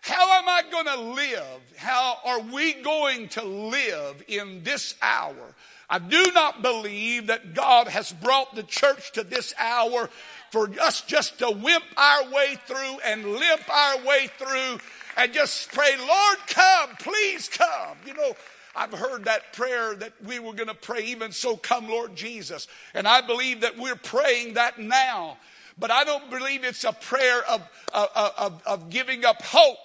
how 0.00 0.38
am 0.38 0.48
I 0.48 0.62
going 0.70 0.86
to 0.86 1.00
live? 1.14 1.60
How 1.76 2.18
are 2.24 2.40
we 2.40 2.74
going 2.74 3.28
to 3.30 3.42
live 3.42 4.22
in 4.28 4.62
this 4.62 4.94
hour? 5.02 5.54
I 5.88 5.98
do 5.98 6.30
not 6.34 6.62
believe 6.62 7.26
that 7.28 7.54
God 7.54 7.88
has 7.88 8.12
brought 8.12 8.54
the 8.54 8.62
church 8.62 9.12
to 9.12 9.24
this 9.24 9.54
hour 9.58 10.08
for 10.50 10.68
us 10.80 11.02
just 11.02 11.38
to 11.38 11.50
wimp 11.50 11.84
our 11.96 12.30
way 12.30 12.56
through 12.66 12.98
and 13.04 13.24
limp 13.26 13.68
our 13.68 13.98
way 14.04 14.28
through 14.38 14.78
and 15.16 15.32
just 15.32 15.72
pray, 15.72 15.96
Lord, 15.98 16.38
come, 16.46 16.90
please 16.98 17.48
come. 17.48 17.96
You 18.06 18.14
know, 18.14 18.32
I've 18.76 18.92
heard 18.92 19.24
that 19.26 19.52
prayer 19.52 19.94
that 19.94 20.12
we 20.24 20.38
were 20.38 20.52
going 20.52 20.68
to 20.68 20.74
pray, 20.74 21.04
even 21.04 21.32
so, 21.32 21.56
come, 21.56 21.88
Lord 21.88 22.16
Jesus. 22.16 22.66
And 22.92 23.06
I 23.06 23.20
believe 23.20 23.60
that 23.60 23.78
we're 23.78 23.96
praying 23.96 24.54
that 24.54 24.78
now. 24.78 25.38
But 25.78 25.90
I 25.90 26.04
don't 26.04 26.30
believe 26.30 26.64
it's 26.64 26.84
a 26.84 26.92
prayer 26.92 27.42
of, 27.48 27.62
of, 27.92 28.08
of, 28.38 28.62
of 28.66 28.90
giving 28.90 29.24
up 29.24 29.42
hope, 29.42 29.78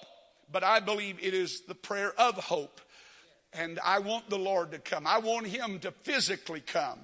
but 0.52 0.62
I 0.62 0.80
believe 0.80 1.18
it 1.20 1.34
is 1.34 1.62
the 1.62 1.74
prayer 1.74 2.12
of 2.18 2.34
hope. 2.36 2.80
And 3.52 3.80
I 3.84 3.98
want 3.98 4.30
the 4.30 4.38
Lord 4.38 4.70
to 4.72 4.78
come. 4.78 5.06
I 5.06 5.18
want 5.18 5.46
Him 5.46 5.80
to 5.80 5.90
physically 5.90 6.60
come. 6.60 6.98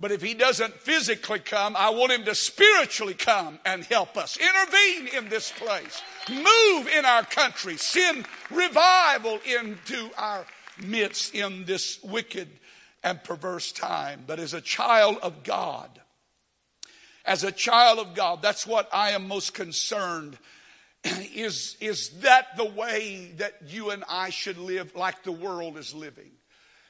But 0.00 0.12
if 0.12 0.22
he 0.22 0.34
doesn't 0.34 0.74
physically 0.74 1.40
come, 1.40 1.74
I 1.76 1.90
want 1.90 2.12
him 2.12 2.24
to 2.24 2.34
spiritually 2.34 3.14
come 3.14 3.58
and 3.66 3.84
help 3.84 4.16
us. 4.16 4.36
Intervene 4.36 5.08
in 5.16 5.28
this 5.28 5.50
place. 5.50 6.02
Move 6.30 6.86
in 6.86 7.04
our 7.04 7.24
country. 7.24 7.76
Send 7.76 8.26
revival 8.50 9.40
into 9.44 10.10
our 10.16 10.46
midst 10.80 11.34
in 11.34 11.64
this 11.64 12.00
wicked 12.04 12.48
and 13.02 13.22
perverse 13.24 13.72
time. 13.72 14.22
But 14.24 14.38
as 14.38 14.54
a 14.54 14.60
child 14.60 15.18
of 15.20 15.42
God, 15.42 15.90
as 17.24 17.42
a 17.42 17.52
child 17.52 17.98
of 17.98 18.14
God, 18.14 18.40
that's 18.40 18.66
what 18.66 18.88
I 18.92 19.10
am 19.10 19.26
most 19.26 19.52
concerned. 19.52 20.38
Is, 21.34 21.76
is 21.80 22.10
that 22.20 22.56
the 22.56 22.64
way 22.64 23.32
that 23.36 23.54
you 23.68 23.90
and 23.90 24.02
I 24.08 24.30
should 24.30 24.58
live 24.58 24.96
like 24.96 25.22
the 25.22 25.30
world 25.30 25.78
is 25.78 25.94
living? 25.94 26.32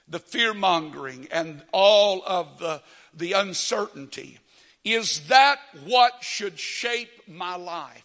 The 0.09 0.19
fear 0.19 0.55
mongering 0.55 1.29
and 1.31 1.63
all 1.73 2.23
of 2.27 2.59
the 2.59 2.83
the 3.15 3.33
uncertainty. 3.33 4.39
Is 4.85 5.29
that 5.29 5.59
what 5.85 6.23
should 6.23 6.59
shape 6.59 7.11
my 7.29 7.57
life? 7.57 8.05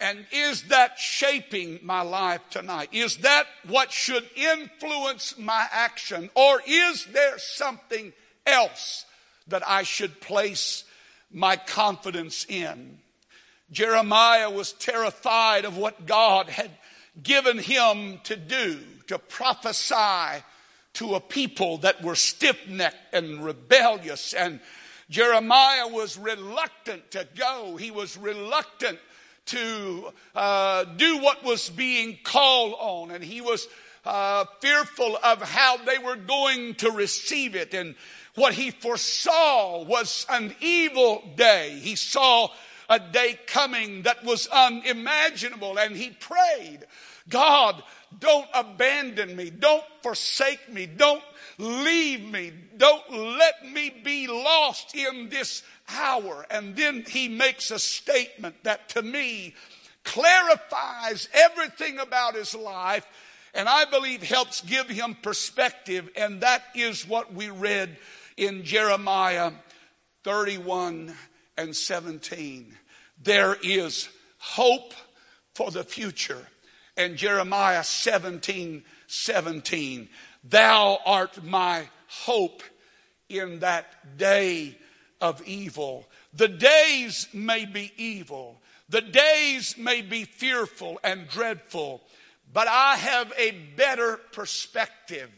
And 0.00 0.26
is 0.30 0.64
that 0.64 0.98
shaping 0.98 1.80
my 1.82 2.02
life 2.02 2.42
tonight? 2.50 2.90
Is 2.92 3.16
that 3.18 3.46
what 3.66 3.90
should 3.90 4.28
influence 4.36 5.36
my 5.36 5.66
action? 5.72 6.30
Or 6.36 6.62
is 6.64 7.06
there 7.06 7.38
something 7.38 8.12
else 8.46 9.04
that 9.48 9.68
I 9.68 9.82
should 9.82 10.20
place 10.20 10.84
my 11.32 11.56
confidence 11.56 12.46
in? 12.48 12.98
Jeremiah 13.72 14.50
was 14.50 14.72
terrified 14.72 15.64
of 15.64 15.76
what 15.76 16.06
God 16.06 16.48
had 16.48 16.70
given 17.22 17.58
him 17.58 18.20
to 18.24 18.36
do, 18.36 18.78
to 19.08 19.18
prophesy 19.18 20.42
to 20.94 21.14
a 21.14 21.20
people 21.20 21.78
that 21.78 22.02
were 22.02 22.14
stiff 22.14 22.56
necked 22.68 23.14
and 23.14 23.44
rebellious. 23.44 24.34
And 24.34 24.60
Jeremiah 25.10 25.88
was 25.88 26.16
reluctant 26.18 27.10
to 27.12 27.26
go. 27.36 27.76
He 27.76 27.90
was 27.90 28.16
reluctant 28.16 28.98
to 29.46 30.12
uh, 30.34 30.84
do 30.84 31.18
what 31.18 31.42
was 31.42 31.70
being 31.70 32.18
called 32.22 32.74
on. 32.78 33.10
And 33.10 33.24
he 33.24 33.40
was 33.40 33.66
uh, 34.04 34.44
fearful 34.60 35.18
of 35.22 35.40
how 35.42 35.78
they 35.78 35.98
were 35.98 36.16
going 36.16 36.74
to 36.76 36.90
receive 36.90 37.54
it. 37.54 37.74
And 37.74 37.94
what 38.34 38.54
he 38.54 38.70
foresaw 38.70 39.84
was 39.84 40.26
an 40.28 40.54
evil 40.60 41.22
day. 41.36 41.78
He 41.80 41.94
saw 41.94 42.48
a 42.88 42.98
day 42.98 43.38
coming 43.46 44.02
that 44.02 44.24
was 44.24 44.46
unimaginable. 44.48 45.78
And 45.78 45.96
he 45.96 46.10
prayed, 46.10 46.86
God, 47.28 47.82
don't 48.18 48.48
abandon 48.54 49.36
me. 49.36 49.50
Don't 49.50 49.84
forsake 50.02 50.72
me. 50.72 50.86
Don't 50.86 51.22
leave 51.58 52.22
me. 52.22 52.52
Don't 52.76 53.10
let 53.10 53.66
me 53.66 53.90
be 54.02 54.26
lost 54.26 54.94
in 54.94 55.28
this 55.28 55.62
hour. 55.88 56.46
And 56.50 56.76
then 56.76 57.04
he 57.06 57.28
makes 57.28 57.70
a 57.70 57.78
statement 57.78 58.56
that 58.64 58.88
to 58.90 59.02
me 59.02 59.54
clarifies 60.04 61.28
everything 61.34 61.98
about 61.98 62.34
his 62.34 62.54
life 62.54 63.06
and 63.54 63.68
I 63.68 63.86
believe 63.86 64.22
helps 64.22 64.60
give 64.60 64.88
him 64.88 65.16
perspective. 65.22 66.08
And 66.16 66.42
that 66.42 66.62
is 66.74 67.06
what 67.08 67.34
we 67.34 67.50
read 67.50 67.96
in 68.36 68.62
Jeremiah 68.62 69.52
31 70.24 71.14
and 71.58 71.76
17. 71.76 72.74
There 73.22 73.56
is 73.62 74.08
hope 74.38 74.94
for 75.54 75.70
the 75.70 75.84
future 75.84 76.46
and 76.96 77.16
Jeremiah 77.16 77.84
17 77.84 78.84
17. 79.06 80.08
Thou 80.44 80.98
art 81.06 81.42
my 81.42 81.88
hope 82.08 82.62
in 83.28 83.60
that 83.60 84.18
day 84.18 84.76
of 85.20 85.42
evil. 85.46 86.06
The 86.34 86.48
days 86.48 87.26
may 87.32 87.64
be 87.64 87.92
evil, 87.96 88.60
the 88.88 89.00
days 89.00 89.76
may 89.78 90.02
be 90.02 90.24
fearful 90.24 91.00
and 91.02 91.28
dreadful, 91.28 92.02
but 92.52 92.68
I 92.68 92.96
have 92.96 93.32
a 93.38 93.52
better 93.76 94.18
perspective. 94.32 95.30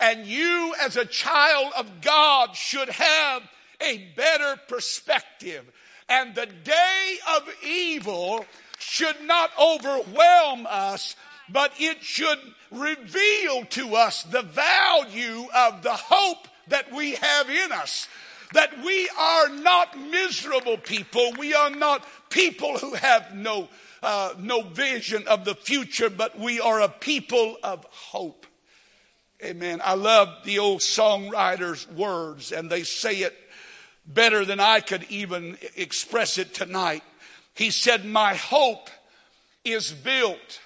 And 0.00 0.26
you, 0.26 0.74
as 0.80 0.96
a 0.96 1.04
child 1.04 1.72
of 1.76 2.00
God, 2.00 2.56
should 2.56 2.88
have 2.88 3.42
a 3.82 3.98
better 4.16 4.60
perspective. 4.68 5.64
And 6.08 6.34
the 6.34 6.46
day 6.46 7.16
of 7.36 7.48
evil 7.64 8.44
should 8.78 9.16
not 9.24 9.50
overwhelm 9.60 10.66
us, 10.68 11.16
but 11.48 11.72
it 11.78 12.02
should 12.02 12.38
reveal 12.70 13.64
to 13.66 13.94
us 13.94 14.22
the 14.24 14.42
value 14.42 15.46
of 15.54 15.82
the 15.82 15.92
hope 15.94 16.48
that 16.68 16.92
we 16.92 17.14
have 17.14 17.48
in 17.48 17.72
us. 17.72 18.08
That 18.52 18.84
we 18.84 19.08
are 19.18 19.48
not 19.48 19.98
miserable 19.98 20.76
people. 20.76 21.32
We 21.38 21.54
are 21.54 21.70
not 21.70 22.04
people 22.28 22.76
who 22.78 22.94
have 22.94 23.34
no, 23.34 23.68
uh, 24.02 24.34
no 24.38 24.62
vision 24.62 25.26
of 25.26 25.44
the 25.44 25.54
future, 25.54 26.10
but 26.10 26.38
we 26.38 26.60
are 26.60 26.80
a 26.80 26.88
people 26.88 27.56
of 27.62 27.86
hope. 27.90 28.46
Amen. 29.42 29.80
I 29.84 29.94
love 29.94 30.44
the 30.44 30.58
old 30.58 30.80
songwriter's 30.80 31.88
words, 31.88 32.52
and 32.52 32.70
they 32.70 32.82
say 32.84 33.16
it 33.16 33.34
better 34.06 34.44
than 34.44 34.60
I 34.60 34.80
could 34.80 35.04
even 35.08 35.56
express 35.76 36.38
it 36.38 36.54
tonight. 36.54 37.02
He 37.54 37.70
said, 37.70 38.04
My 38.04 38.34
hope 38.34 38.90
is 39.64 39.92
built 39.92 40.60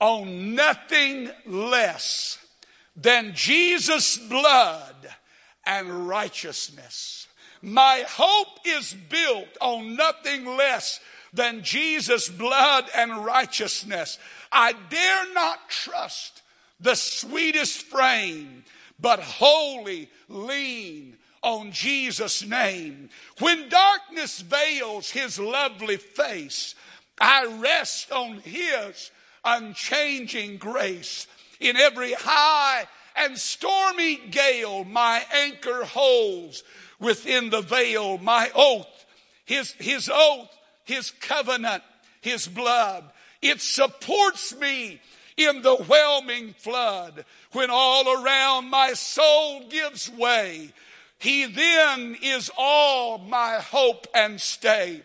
on 0.00 0.54
nothing 0.54 1.30
less 1.46 2.38
than 2.96 3.34
Jesus' 3.34 4.16
blood 4.16 4.94
and 5.64 6.08
righteousness. 6.08 7.26
My 7.62 8.04
hope 8.08 8.60
is 8.64 8.94
built 9.08 9.48
on 9.60 9.96
nothing 9.96 10.44
less 10.56 11.00
than 11.32 11.62
Jesus' 11.62 12.28
blood 12.28 12.86
and 12.94 13.24
righteousness. 13.24 14.18
I 14.52 14.72
dare 14.72 15.34
not 15.34 15.68
trust 15.68 16.42
the 16.80 16.94
sweetest 16.94 17.82
frame, 17.82 18.64
but 19.00 19.20
wholly 19.20 20.08
lean 20.28 21.16
on 21.46 21.70
Jesus' 21.70 22.44
name. 22.44 23.08
When 23.38 23.68
darkness 23.68 24.40
veils 24.40 25.10
his 25.10 25.38
lovely 25.38 25.96
face, 25.96 26.74
I 27.20 27.46
rest 27.60 28.10
on 28.10 28.38
his 28.40 29.12
unchanging 29.44 30.56
grace. 30.56 31.28
In 31.60 31.76
every 31.76 32.14
high 32.14 32.86
and 33.14 33.38
stormy 33.38 34.16
gale, 34.28 34.82
my 34.84 35.22
anchor 35.32 35.84
holds 35.84 36.64
within 36.98 37.50
the 37.50 37.62
veil 37.62 38.18
my 38.18 38.50
oath, 38.52 39.06
his, 39.44 39.70
his 39.74 40.10
oath, 40.12 40.50
his 40.84 41.12
covenant, 41.12 41.84
his 42.22 42.48
blood. 42.48 43.04
It 43.40 43.60
supports 43.60 44.52
me 44.56 45.00
in 45.36 45.62
the 45.62 45.76
whelming 45.76 46.54
flood 46.58 47.24
when 47.52 47.70
all 47.70 48.24
around 48.24 48.68
my 48.68 48.94
soul 48.94 49.68
gives 49.68 50.10
way. 50.10 50.72
He 51.18 51.46
then 51.46 52.16
is 52.22 52.50
all 52.56 53.18
my 53.18 53.54
hope 53.54 54.06
and 54.14 54.40
stay. 54.40 55.02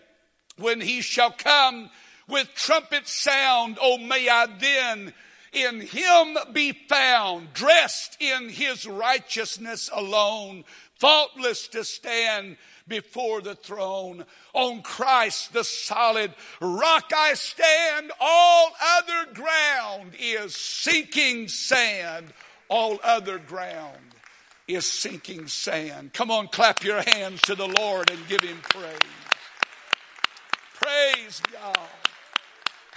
When 0.58 0.82
he 0.82 1.02
shall 1.02 1.32
come 1.32 1.90
with 2.28 2.54
trumpet 2.54 3.08
sound, 3.08 3.78
oh 3.82 3.98
may 3.98 4.28
I 4.30 4.48
then 4.60 5.14
in 5.54 5.82
him 5.82 6.38
be 6.54 6.72
found, 6.72 7.54
dressed 7.54 8.18
in 8.22 8.50
his 8.50 8.86
righteousness 8.86 9.90
alone, 9.94 10.64
faultless 10.96 11.68
to 11.70 11.84
stand 11.84 12.58
before 12.88 13.42
the 13.42 13.56
throne. 13.56 14.26
On 14.54 14.82
Christ, 14.82 15.54
the 15.54 15.64
solid 15.64 16.34
rock 16.60 17.12
I 17.16 17.34
stand. 17.34 18.12
All 18.20 18.72
other 18.98 19.34
ground 19.34 20.12
is 20.20 20.56
sinking 20.56 21.48
sand. 21.48 22.34
All 22.70 23.00
other 23.04 23.38
ground 23.38 24.11
is 24.68 24.86
sinking 24.86 25.48
sand. 25.48 26.14
Come 26.14 26.32
on, 26.32 26.48
clap 26.48 26.84
your 26.84 27.02
hands 27.02 27.42
to 27.42 27.56
the 27.56 27.68
Lord 27.68 28.10
and 28.10 28.28
give 28.28 28.42
him 28.42 28.58
praise. 28.64 28.98
Praise 30.76 31.42
God. 31.52 31.78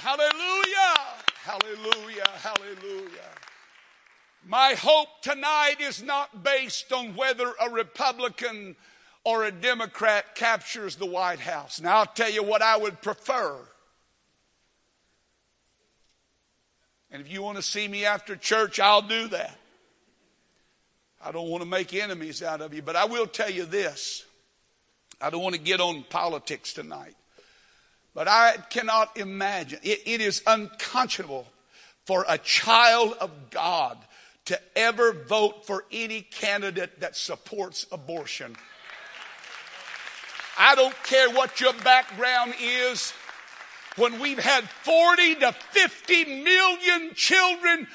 Hallelujah. 0.00 0.94
Hallelujah. 1.42 2.30
Hallelujah. 2.36 3.30
My 4.46 4.74
hope 4.74 5.08
tonight 5.22 5.76
is 5.80 6.02
not 6.02 6.42
based 6.42 6.92
on 6.92 7.16
whether 7.16 7.52
a 7.60 7.70
Republican 7.70 8.76
or 9.24 9.44
a 9.44 9.50
Democrat 9.50 10.34
captures 10.34 10.96
the 10.96 11.06
White 11.06 11.40
House. 11.40 11.80
Now, 11.80 11.98
I'll 11.98 12.06
tell 12.06 12.30
you 12.30 12.42
what 12.42 12.60
I 12.60 12.76
would 12.76 13.00
prefer. 13.00 13.56
And 17.10 17.22
if 17.22 17.32
you 17.32 17.42
want 17.42 17.56
to 17.56 17.62
see 17.62 17.88
me 17.88 18.04
after 18.04 18.36
church, 18.36 18.78
I'll 18.78 19.00
do 19.00 19.28
that. 19.28 19.58
I 21.24 21.32
don't 21.32 21.48
want 21.48 21.62
to 21.62 21.68
make 21.68 21.94
enemies 21.94 22.42
out 22.42 22.60
of 22.60 22.74
you, 22.74 22.82
but 22.82 22.96
I 22.96 23.06
will 23.06 23.26
tell 23.26 23.50
you 23.50 23.64
this. 23.64 24.24
I 25.20 25.30
don't 25.30 25.42
want 25.42 25.54
to 25.54 25.60
get 25.60 25.80
on 25.80 26.04
politics 26.10 26.74
tonight. 26.74 27.14
But 28.14 28.28
I 28.28 28.56
cannot 28.68 29.16
imagine, 29.16 29.80
it, 29.82 30.02
it 30.06 30.20
is 30.20 30.42
unconscionable 30.46 31.46
for 32.04 32.26
a 32.28 32.36
child 32.36 33.14
of 33.20 33.30
God 33.50 33.98
to 34.44 34.60
ever 34.76 35.12
vote 35.12 35.66
for 35.66 35.84
any 35.90 36.20
candidate 36.20 37.00
that 37.00 37.16
supports 37.16 37.86
abortion. 37.90 38.54
I 40.58 40.74
don't 40.74 40.94
care 41.04 41.30
what 41.30 41.60
your 41.60 41.72
background 41.72 42.54
is. 42.60 43.14
When 43.96 44.20
we've 44.20 44.38
had 44.38 44.68
40 44.68 45.36
to 45.36 45.52
50 45.52 46.42
million 46.42 47.14
children 47.14 47.86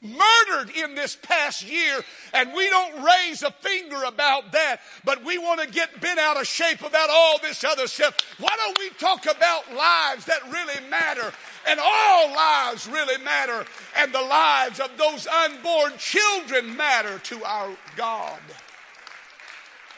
murdered 0.00 0.70
in 0.76 0.94
this 0.94 1.16
past 1.16 1.68
year, 1.68 2.00
and 2.32 2.52
we 2.54 2.68
don't 2.68 3.02
raise 3.02 3.42
a 3.42 3.50
finger 3.50 4.04
about 4.04 4.52
that, 4.52 4.80
but 5.04 5.24
we 5.24 5.38
want 5.38 5.60
to 5.60 5.68
get 5.68 6.00
bent 6.00 6.18
out 6.18 6.40
of 6.40 6.46
shape 6.46 6.82
about 6.82 7.10
all 7.10 7.38
this 7.40 7.64
other 7.64 7.86
stuff. 7.86 8.16
Why 8.38 8.54
don't 8.56 8.78
we 8.78 8.90
talk 8.90 9.24
about 9.24 9.74
lives 9.74 10.26
that 10.26 10.42
really 10.50 10.88
matter? 10.88 11.32
And 11.66 11.80
all 11.82 12.32
lives 12.32 12.86
really 12.86 13.22
matter, 13.22 13.64
and 13.96 14.12
the 14.12 14.22
lives 14.22 14.80
of 14.80 14.96
those 14.96 15.26
unborn 15.26 15.92
children 15.98 16.76
matter 16.76 17.18
to 17.18 17.44
our 17.44 17.76
God. 17.96 18.38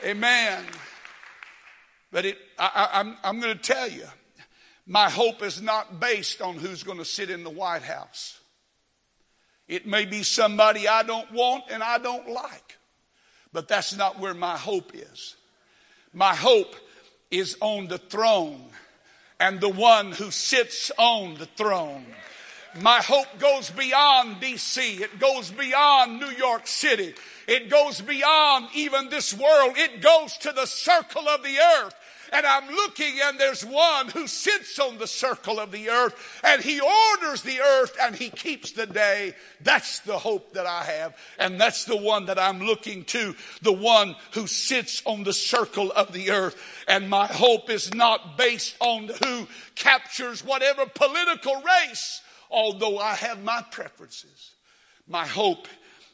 Amen. 0.04 0.64
But 2.10 2.24
it, 2.24 2.38
I, 2.58 3.14
I'm 3.22 3.40
going 3.40 3.56
to 3.56 3.62
tell 3.62 3.88
you, 3.88 4.06
my 4.90 5.08
hope 5.08 5.40
is 5.44 5.62
not 5.62 6.00
based 6.00 6.42
on 6.42 6.56
who's 6.56 6.82
going 6.82 6.98
to 6.98 7.04
sit 7.04 7.30
in 7.30 7.44
the 7.44 7.50
White 7.50 7.82
House. 7.82 8.40
It 9.68 9.86
may 9.86 10.04
be 10.04 10.24
somebody 10.24 10.88
I 10.88 11.04
don't 11.04 11.30
want 11.30 11.62
and 11.70 11.80
I 11.80 11.98
don't 11.98 12.28
like, 12.28 12.76
but 13.52 13.68
that's 13.68 13.96
not 13.96 14.18
where 14.18 14.34
my 14.34 14.56
hope 14.56 14.90
is. 14.92 15.36
My 16.12 16.34
hope 16.34 16.74
is 17.30 17.56
on 17.60 17.86
the 17.86 17.98
throne 17.98 18.64
and 19.38 19.60
the 19.60 19.68
one 19.68 20.10
who 20.10 20.32
sits 20.32 20.90
on 20.98 21.36
the 21.36 21.46
throne. 21.46 22.04
My 22.80 22.98
hope 22.98 23.38
goes 23.38 23.70
beyond 23.70 24.42
DC. 24.42 25.00
It 25.02 25.20
goes 25.20 25.52
beyond 25.52 26.18
New 26.18 26.30
York 26.30 26.66
City. 26.66 27.14
It 27.46 27.70
goes 27.70 28.00
beyond 28.00 28.70
even 28.74 29.08
this 29.08 29.32
world. 29.34 29.74
It 29.76 30.00
goes 30.00 30.36
to 30.38 30.50
the 30.50 30.66
circle 30.66 31.28
of 31.28 31.44
the 31.44 31.58
earth 31.78 31.94
and 32.32 32.46
I'm 32.46 32.68
looking 32.68 33.18
and 33.22 33.38
there's 33.38 33.64
one 33.64 34.08
who 34.08 34.26
sits 34.26 34.78
on 34.78 34.98
the 34.98 35.06
circle 35.06 35.58
of 35.58 35.72
the 35.72 35.90
earth 35.90 36.14
and 36.44 36.62
he 36.62 36.80
orders 36.80 37.42
the 37.42 37.60
earth 37.60 37.96
and 38.00 38.14
he 38.14 38.30
keeps 38.30 38.72
the 38.72 38.86
day. 38.86 39.34
That's 39.60 40.00
the 40.00 40.18
hope 40.18 40.54
that 40.54 40.66
I 40.66 40.84
have. 40.84 41.16
And 41.38 41.60
that's 41.60 41.84
the 41.84 41.96
one 41.96 42.26
that 42.26 42.38
I'm 42.38 42.60
looking 42.60 43.04
to, 43.06 43.34
the 43.62 43.72
one 43.72 44.16
who 44.32 44.46
sits 44.46 45.02
on 45.04 45.24
the 45.24 45.32
circle 45.32 45.92
of 45.92 46.12
the 46.12 46.30
earth. 46.30 46.56
And 46.88 47.10
my 47.10 47.26
hope 47.26 47.70
is 47.70 47.92
not 47.94 48.38
based 48.38 48.76
on 48.80 49.08
who 49.22 49.46
captures 49.74 50.44
whatever 50.44 50.86
political 50.86 51.62
race, 51.62 52.20
although 52.50 52.98
I 52.98 53.14
have 53.14 53.42
my 53.42 53.62
preferences. 53.70 54.52
My 55.06 55.26
hope 55.26 55.66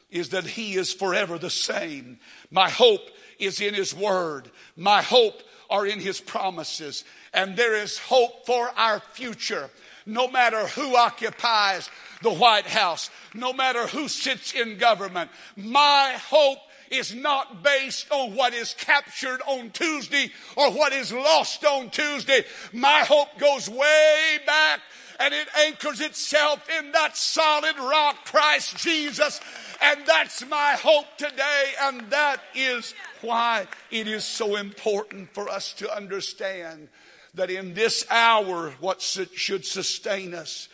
is 0.09 0.29
that 0.29 0.45
he 0.45 0.75
is 0.75 0.93
forever 0.93 1.37
the 1.37 1.49
same. 1.49 2.19
My 2.49 2.69
hope 2.69 3.09
is 3.39 3.61
in 3.61 3.73
his 3.73 3.93
word. 3.93 4.49
My 4.75 5.01
hope 5.01 5.41
are 5.69 5.85
in 5.85 5.99
his 5.99 6.19
promises. 6.19 7.03
And 7.33 7.55
there 7.55 7.75
is 7.75 7.97
hope 7.97 8.45
for 8.45 8.69
our 8.77 8.99
future. 9.13 9.69
No 10.05 10.29
matter 10.29 10.67
who 10.67 10.95
occupies 10.95 11.89
the 12.21 12.33
White 12.33 12.65
House, 12.65 13.09
no 13.33 13.51
matter 13.53 13.87
who 13.87 14.07
sits 14.07 14.53
in 14.53 14.77
government, 14.77 15.29
my 15.55 16.17
hope 16.29 16.59
is 16.89 17.13
not 17.13 17.63
based 17.63 18.09
on 18.11 18.35
what 18.35 18.53
is 18.53 18.73
captured 18.77 19.41
on 19.45 19.69
Tuesday 19.71 20.31
or 20.55 20.71
what 20.71 20.93
is 20.93 21.11
lost 21.11 21.65
on 21.65 21.89
Tuesday. 21.89 22.43
My 22.71 22.99
hope 22.99 23.37
goes 23.37 23.69
way 23.69 24.39
back 24.45 24.79
and 25.19 25.33
it 25.33 25.47
anchors 25.57 26.01
itself 26.01 26.67
in 26.79 26.91
that 26.91 27.17
solid 27.17 27.77
rock, 27.77 28.25
Christ 28.25 28.77
Jesus. 28.77 29.39
And 29.81 30.05
that's 30.05 30.45
my 30.47 30.75
hope 30.79 31.05
today. 31.17 31.73
And 31.81 32.09
that 32.09 32.41
is 32.55 32.93
why 33.21 33.67
it 33.91 34.07
is 34.07 34.23
so 34.23 34.55
important 34.55 35.33
for 35.33 35.49
us 35.49 35.73
to 35.73 35.95
understand 35.95 36.89
that 37.33 37.49
in 37.49 37.73
this 37.73 38.05
hour, 38.09 38.73
what 38.79 39.01
should 39.01 39.65
sustain 39.65 40.33
us 40.33 40.69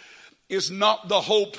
is 0.50 0.72
not 0.72 1.10
the 1.10 1.22
hope 1.22 1.58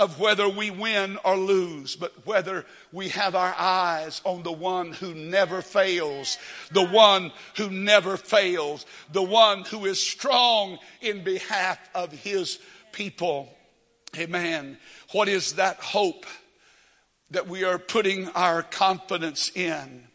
of 0.00 0.18
whether 0.18 0.48
we 0.48 0.70
win 0.70 1.18
or 1.24 1.36
lose, 1.36 1.94
but 1.94 2.26
whether 2.26 2.64
we 2.90 3.10
have 3.10 3.34
our 3.34 3.54
eyes 3.58 4.22
on 4.24 4.42
the 4.42 4.50
one 4.50 4.92
who 4.92 5.12
never 5.12 5.60
fails, 5.60 6.38
the 6.72 6.86
one 6.86 7.30
who 7.58 7.68
never 7.68 8.16
fails, 8.16 8.86
the 9.12 9.22
one 9.22 9.62
who 9.64 9.84
is 9.84 10.00
strong 10.00 10.78
in 11.02 11.22
behalf 11.22 11.78
of 11.94 12.10
his 12.12 12.58
people. 12.92 13.54
Amen. 14.16 14.78
What 15.12 15.28
is 15.28 15.56
that 15.56 15.76
hope 15.80 16.24
that 17.30 17.46
we 17.46 17.64
are 17.64 17.78
putting 17.78 18.28
our 18.28 18.62
confidence 18.62 19.50
in? 19.54 20.08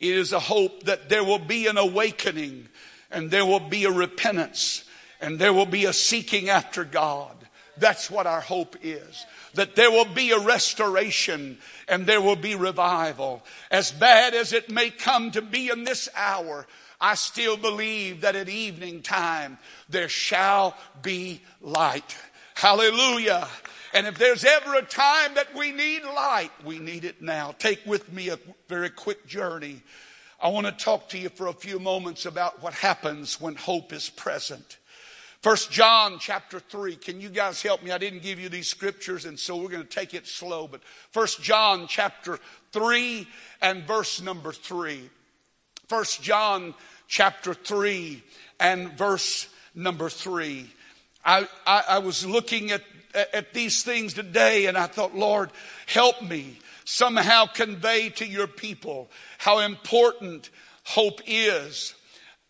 It 0.00 0.16
is 0.16 0.32
a 0.32 0.40
hope 0.40 0.82
that 0.82 1.08
there 1.08 1.22
will 1.22 1.38
be 1.38 1.68
an 1.68 1.78
awakening 1.78 2.66
and 3.08 3.30
there 3.30 3.46
will 3.46 3.60
be 3.60 3.84
a 3.84 3.92
repentance 3.92 4.82
and 5.20 5.38
there 5.38 5.52
will 5.52 5.64
be 5.64 5.84
a 5.84 5.92
seeking 5.92 6.48
after 6.48 6.82
God. 6.82 7.37
That's 7.78 8.10
what 8.10 8.26
our 8.26 8.40
hope 8.40 8.76
is. 8.82 9.26
That 9.54 9.76
there 9.76 9.90
will 9.90 10.04
be 10.04 10.30
a 10.30 10.38
restoration 10.38 11.58
and 11.88 12.06
there 12.06 12.20
will 12.20 12.36
be 12.36 12.54
revival. 12.54 13.44
As 13.70 13.90
bad 13.90 14.34
as 14.34 14.52
it 14.52 14.70
may 14.70 14.90
come 14.90 15.30
to 15.32 15.42
be 15.42 15.68
in 15.68 15.84
this 15.84 16.08
hour, 16.14 16.66
I 17.00 17.14
still 17.14 17.56
believe 17.56 18.22
that 18.22 18.36
at 18.36 18.48
evening 18.48 19.02
time 19.02 19.58
there 19.88 20.08
shall 20.08 20.76
be 21.02 21.42
light. 21.60 22.16
Hallelujah. 22.54 23.48
And 23.94 24.06
if 24.06 24.18
there's 24.18 24.44
ever 24.44 24.74
a 24.74 24.82
time 24.82 25.34
that 25.34 25.54
we 25.54 25.72
need 25.72 26.02
light, 26.02 26.50
we 26.64 26.78
need 26.78 27.04
it 27.04 27.22
now. 27.22 27.54
Take 27.58 27.86
with 27.86 28.12
me 28.12 28.28
a 28.28 28.38
very 28.68 28.90
quick 28.90 29.26
journey. 29.26 29.82
I 30.40 30.48
want 30.48 30.66
to 30.66 30.72
talk 30.72 31.08
to 31.10 31.18
you 31.18 31.30
for 31.30 31.46
a 31.46 31.52
few 31.52 31.78
moments 31.78 32.26
about 32.26 32.62
what 32.62 32.74
happens 32.74 33.40
when 33.40 33.54
hope 33.54 33.92
is 33.92 34.10
present. 34.10 34.76
First 35.42 35.70
John 35.70 36.18
chapter 36.18 36.58
3. 36.58 36.96
Can 36.96 37.20
you 37.20 37.28
guys 37.28 37.62
help 37.62 37.84
me? 37.84 37.92
I 37.92 37.98
didn't 37.98 38.22
give 38.22 38.40
you 38.40 38.48
these 38.48 38.68
scriptures 38.68 39.24
and 39.24 39.38
so 39.38 39.56
we're 39.56 39.68
going 39.68 39.84
to 39.84 39.88
take 39.88 40.12
it 40.12 40.26
slow, 40.26 40.66
but 40.66 40.82
First 41.12 41.40
John 41.40 41.86
chapter 41.88 42.40
3 42.72 43.26
and 43.62 43.84
verse 43.84 44.20
number 44.20 44.52
3. 44.52 45.08
First 45.86 46.22
John 46.22 46.74
chapter 47.06 47.54
3 47.54 48.20
and 48.58 48.98
verse 48.98 49.48
number 49.76 50.08
3. 50.08 50.68
I, 51.24 51.46
I, 51.64 51.84
I 51.88 51.98
was 52.00 52.26
looking 52.26 52.72
at, 52.72 52.82
at 53.14 53.54
these 53.54 53.84
things 53.84 54.14
today 54.14 54.66
and 54.66 54.76
I 54.76 54.88
thought, 54.88 55.14
Lord, 55.14 55.50
help 55.86 56.20
me 56.20 56.58
somehow 56.84 57.46
convey 57.46 58.08
to 58.08 58.26
your 58.26 58.48
people 58.48 59.08
how 59.38 59.60
important 59.60 60.50
hope 60.82 61.20
is. 61.28 61.94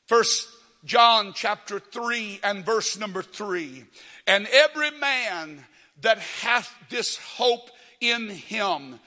First 0.07 0.49
John 0.85 1.33
chapter 1.35 1.81
3 1.81 2.41
and 2.43 2.65
verse 2.65 2.99
number 2.99 3.23
3. 3.23 3.85
And 4.27 4.47
every 4.47 4.91
man 4.93 5.65
that 6.03 6.19
hath 6.19 6.73
this 6.89 7.17
hope 7.17 7.71
in 8.01 8.29
him 8.29 9.01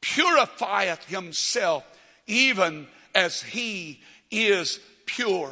purifieth 0.00 1.04
himself 1.06 1.84
even 2.26 2.86
as 3.14 3.42
he 3.42 4.00
is 4.30 4.78
pure. 5.06 5.50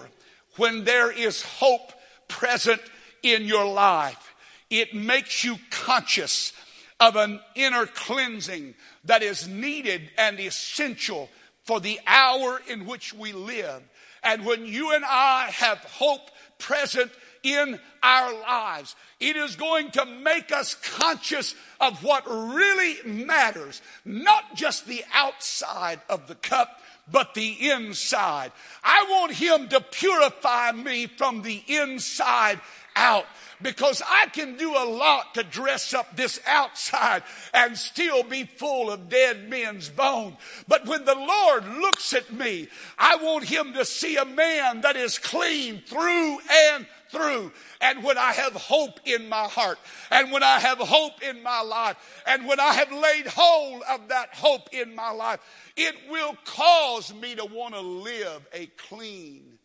When 0.56 0.84
there 0.84 1.10
is 1.10 1.42
hope 1.42 1.92
present 2.28 2.80
in 3.22 3.44
your 3.44 3.66
life, 3.66 4.34
it 4.70 4.94
makes 4.94 5.44
you 5.44 5.56
conscious 5.70 6.52
of 7.00 7.16
an 7.16 7.40
inner 7.54 7.86
cleansing 7.86 8.74
that 9.04 9.22
is 9.22 9.48
needed 9.48 10.10
and 10.16 10.38
essential 10.40 11.28
for 11.64 11.80
the 11.80 12.00
hour 12.06 12.60
in 12.68 12.86
which 12.86 13.12
we 13.12 13.32
live. 13.32 13.82
And 14.26 14.44
when 14.44 14.66
you 14.66 14.92
and 14.92 15.04
I 15.04 15.50
have 15.52 15.78
hope 15.78 16.32
present 16.58 17.12
in 17.44 17.78
our 18.02 18.32
lives, 18.40 18.96
it 19.20 19.36
is 19.36 19.54
going 19.54 19.92
to 19.92 20.04
make 20.04 20.50
us 20.50 20.74
conscious 20.74 21.54
of 21.80 22.02
what 22.02 22.26
really 22.26 22.96
matters. 23.04 23.80
Not 24.04 24.56
just 24.56 24.88
the 24.88 25.04
outside 25.14 26.00
of 26.10 26.26
the 26.26 26.34
cup, 26.34 26.80
but 27.10 27.34
the 27.34 27.70
inside. 27.70 28.52
I 28.82 29.06
want 29.08 29.32
him 29.32 29.68
to 29.68 29.80
purify 29.80 30.72
me 30.72 31.06
from 31.06 31.42
the 31.42 31.62
inside 31.66 32.60
out 32.94 33.26
because 33.62 34.02
I 34.06 34.26
can 34.26 34.56
do 34.56 34.72
a 34.72 34.84
lot 34.84 35.34
to 35.34 35.42
dress 35.42 35.94
up 35.94 36.16
this 36.16 36.40
outside 36.46 37.22
and 37.54 37.76
still 37.76 38.22
be 38.22 38.44
full 38.44 38.90
of 38.90 39.08
dead 39.08 39.48
men's 39.48 39.88
bone. 39.88 40.36
But 40.68 40.86
when 40.86 41.04
the 41.04 41.14
Lord 41.14 41.66
looks 41.66 42.12
at 42.12 42.32
me, 42.32 42.68
I 42.98 43.16
want 43.16 43.44
him 43.44 43.72
to 43.74 43.84
see 43.84 44.16
a 44.16 44.24
man 44.24 44.82
that 44.82 44.96
is 44.96 45.18
clean 45.18 45.82
through 45.86 46.38
and 46.50 46.86
through. 47.10 47.52
And 47.80 48.02
when 48.02 48.18
I 48.18 48.32
have 48.32 48.52
hope 48.54 49.00
in 49.04 49.28
my 49.28 49.44
heart, 49.44 49.78
and 50.10 50.32
when 50.32 50.42
I 50.42 50.58
have 50.60 50.78
hope 50.78 51.22
in 51.22 51.42
my 51.42 51.62
life, 51.62 51.96
and 52.26 52.46
when 52.46 52.60
I 52.60 52.72
have 52.74 52.90
laid 52.90 53.26
hold 53.26 53.82
of 53.88 54.08
that 54.08 54.34
hope 54.34 54.68
in 54.72 54.94
my 54.94 55.10
life, 55.10 55.40
it 55.76 55.94
will 56.08 56.36
cause 56.44 57.14
me 57.14 57.34
to 57.34 57.44
want 57.44 57.74
to 57.74 57.80
live 57.80 58.46
a 58.52 58.66
clean, 58.88 59.58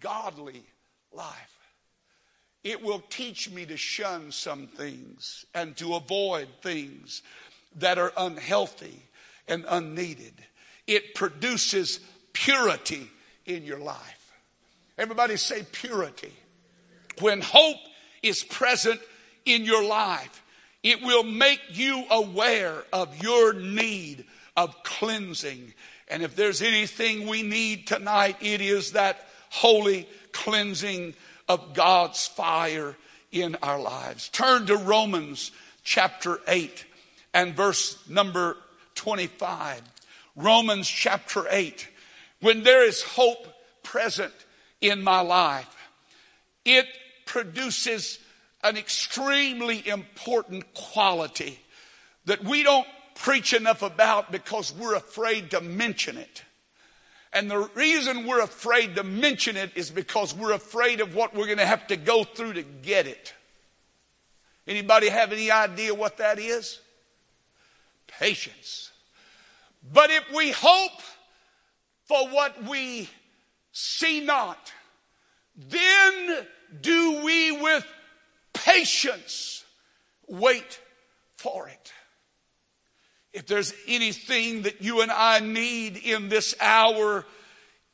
godly 0.00 0.62
life. 1.12 1.50
It 2.62 2.82
will 2.82 3.02
teach 3.10 3.50
me 3.50 3.66
to 3.66 3.76
shun 3.76 4.32
some 4.32 4.66
things 4.66 5.44
and 5.54 5.76
to 5.76 5.94
avoid 5.96 6.48
things 6.62 7.22
that 7.76 7.98
are 7.98 8.12
unhealthy 8.16 9.02
and 9.46 9.64
unneeded. 9.68 10.32
It 10.86 11.14
produces 11.14 12.00
purity 12.32 13.08
in 13.46 13.64
your 13.64 13.78
life. 13.78 14.32
Everybody 14.96 15.36
say 15.36 15.64
purity. 15.72 16.32
When 17.20 17.40
hope 17.40 17.78
is 18.22 18.42
present 18.42 19.00
in 19.44 19.64
your 19.64 19.84
life, 19.84 20.42
it 20.82 21.02
will 21.02 21.22
make 21.22 21.60
you 21.70 22.04
aware 22.10 22.84
of 22.92 23.22
your 23.22 23.54
need 23.54 24.24
of 24.56 24.82
cleansing. 24.82 25.72
And 26.08 26.22
if 26.22 26.36
there's 26.36 26.62
anything 26.62 27.26
we 27.26 27.42
need 27.42 27.86
tonight, 27.86 28.36
it 28.40 28.60
is 28.60 28.92
that 28.92 29.26
holy 29.50 30.08
cleansing 30.32 31.14
of 31.48 31.74
God's 31.74 32.26
fire 32.26 32.96
in 33.32 33.56
our 33.62 33.80
lives. 33.80 34.28
Turn 34.28 34.66
to 34.66 34.76
Romans 34.76 35.50
chapter 35.82 36.38
8 36.46 36.84
and 37.32 37.54
verse 37.54 37.98
number 38.08 38.56
25. 38.94 39.82
Romans 40.36 40.88
chapter 40.88 41.44
8. 41.50 41.88
When 42.40 42.62
there 42.62 42.84
is 42.86 43.02
hope 43.02 43.46
present 43.82 44.34
in 44.80 45.02
my 45.02 45.20
life, 45.20 45.74
it 46.64 46.86
produces 47.26 48.18
an 48.62 48.76
extremely 48.76 49.86
important 49.86 50.72
quality 50.74 51.60
that 52.24 52.42
we 52.42 52.62
don't 52.62 52.86
preach 53.14 53.52
enough 53.52 53.82
about 53.82 54.32
because 54.32 54.72
we're 54.72 54.94
afraid 54.94 55.50
to 55.50 55.60
mention 55.60 56.16
it. 56.16 56.42
And 57.32 57.50
the 57.50 57.68
reason 57.74 58.26
we're 58.26 58.42
afraid 58.42 58.94
to 58.96 59.02
mention 59.02 59.56
it 59.56 59.72
is 59.74 59.90
because 59.90 60.34
we're 60.34 60.52
afraid 60.52 61.00
of 61.00 61.14
what 61.14 61.34
we're 61.34 61.46
going 61.46 61.58
to 61.58 61.66
have 61.66 61.86
to 61.88 61.96
go 61.96 62.24
through 62.24 62.54
to 62.54 62.62
get 62.62 63.06
it. 63.06 63.34
Anybody 64.66 65.08
have 65.08 65.32
any 65.32 65.50
idea 65.50 65.94
what 65.94 66.18
that 66.18 66.38
is? 66.38 66.80
Patience. 68.06 68.92
But 69.92 70.10
if 70.10 70.24
we 70.34 70.52
hope 70.52 71.02
for 72.04 72.28
what 72.28 72.64
we 72.64 73.10
see 73.72 74.20
not, 74.20 74.72
then 75.56 76.46
do 76.80 77.22
we 77.24 77.52
with 77.60 77.86
patience 78.52 79.64
wait 80.26 80.80
for 81.36 81.68
it. 81.68 81.92
If 83.32 83.46
there's 83.46 83.74
anything 83.86 84.62
that 84.62 84.80
you 84.80 85.00
and 85.00 85.10
I 85.10 85.40
need 85.40 85.96
in 85.96 86.28
this 86.28 86.54
hour 86.60 87.26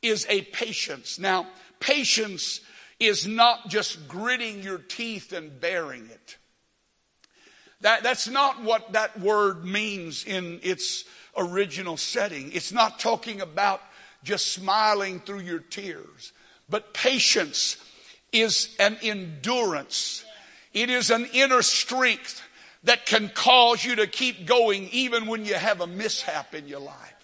is 0.01 0.25
a 0.29 0.43
patience. 0.43 1.19
Now, 1.19 1.47
patience 1.79 2.61
is 2.99 3.27
not 3.27 3.67
just 3.67 4.07
gritting 4.07 4.61
your 4.61 4.77
teeth 4.77 5.33
and 5.33 5.59
bearing 5.59 6.07
it. 6.09 6.37
That, 7.81 8.03
that's 8.03 8.27
not 8.27 8.61
what 8.61 8.93
that 8.93 9.19
word 9.19 9.65
means 9.65 10.23
in 10.23 10.59
its 10.61 11.05
original 11.35 11.97
setting. 11.97 12.51
It's 12.53 12.71
not 12.71 12.99
talking 12.99 13.41
about 13.41 13.81
just 14.23 14.53
smiling 14.53 15.19
through 15.19 15.39
your 15.39 15.59
tears, 15.59 16.31
but 16.69 16.93
patience 16.93 17.77
is 18.31 18.75
an 18.79 18.97
endurance. 19.01 20.23
It 20.73 20.89
is 20.89 21.09
an 21.09 21.27
inner 21.33 21.61
strength 21.61 22.41
that 22.83 23.05
can 23.05 23.29
cause 23.29 23.83
you 23.83 23.97
to 23.97 24.07
keep 24.07 24.45
going 24.45 24.89
even 24.91 25.27
when 25.27 25.45
you 25.45 25.53
have 25.53 25.81
a 25.81 25.87
mishap 25.87 26.55
in 26.55 26.67
your 26.67 26.79
life. 26.79 27.15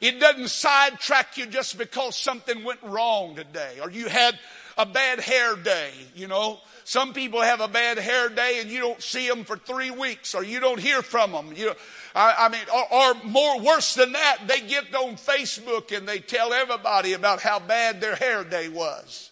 It 0.00 0.20
doesn't 0.20 0.48
sidetrack 0.48 1.38
you 1.38 1.46
just 1.46 1.78
because 1.78 2.16
something 2.16 2.62
went 2.62 2.82
wrong 2.82 3.36
today 3.36 3.78
or 3.80 3.90
you 3.90 4.08
had 4.08 4.38
a 4.76 4.84
bad 4.84 5.20
hair 5.20 5.56
day, 5.56 5.90
you 6.14 6.28
know. 6.28 6.58
Some 6.84 7.14
people 7.14 7.40
have 7.40 7.62
a 7.62 7.68
bad 7.68 7.96
hair 7.96 8.28
day 8.28 8.58
and 8.60 8.68
you 8.68 8.80
don't 8.80 9.00
see 9.00 9.26
them 9.26 9.44
for 9.44 9.56
three 9.56 9.90
weeks 9.90 10.34
or 10.34 10.44
you 10.44 10.60
don't 10.60 10.78
hear 10.78 11.00
from 11.00 11.32
them. 11.32 11.54
You 11.56 11.68
know, 11.68 11.74
I, 12.14 12.34
I 12.40 12.48
mean, 12.50 12.60
or, 12.72 12.92
or 12.92 13.14
more 13.24 13.60
worse 13.60 13.94
than 13.94 14.12
that, 14.12 14.40
they 14.46 14.60
get 14.60 14.94
on 14.94 15.14
Facebook 15.14 15.96
and 15.96 16.06
they 16.06 16.18
tell 16.18 16.52
everybody 16.52 17.14
about 17.14 17.40
how 17.40 17.58
bad 17.58 18.02
their 18.02 18.16
hair 18.16 18.44
day 18.44 18.68
was. 18.68 19.30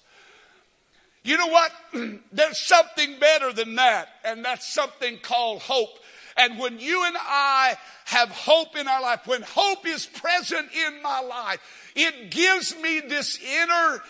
You 1.24 1.36
know 1.36 1.48
what? 1.48 1.72
There's 2.32 2.58
something 2.58 3.18
better 3.18 3.52
than 3.52 3.76
that, 3.76 4.08
and 4.24 4.44
that's 4.44 4.66
something 4.72 5.18
called 5.18 5.62
hope. 5.62 5.98
And 6.36 6.58
when 6.58 6.78
you 6.78 7.04
and 7.04 7.16
I 7.18 7.76
have 8.06 8.30
hope 8.30 8.76
in 8.76 8.88
our 8.88 9.02
life, 9.02 9.26
when 9.26 9.42
hope 9.42 9.86
is 9.86 10.06
present 10.06 10.68
in 10.72 11.02
my 11.02 11.20
life, 11.20 11.60
it 11.94 12.30
gives 12.30 12.76
me 12.76 13.00
this 13.00 13.38
inner 13.42 14.02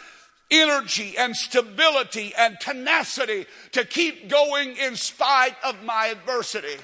energy 0.50 1.16
and 1.16 1.34
stability 1.34 2.32
and 2.36 2.60
tenacity 2.60 3.46
to 3.72 3.84
keep 3.84 4.28
going 4.28 4.76
in 4.76 4.94
spite 4.96 5.56
of 5.64 5.82
my 5.82 6.08
adversity. 6.08 6.76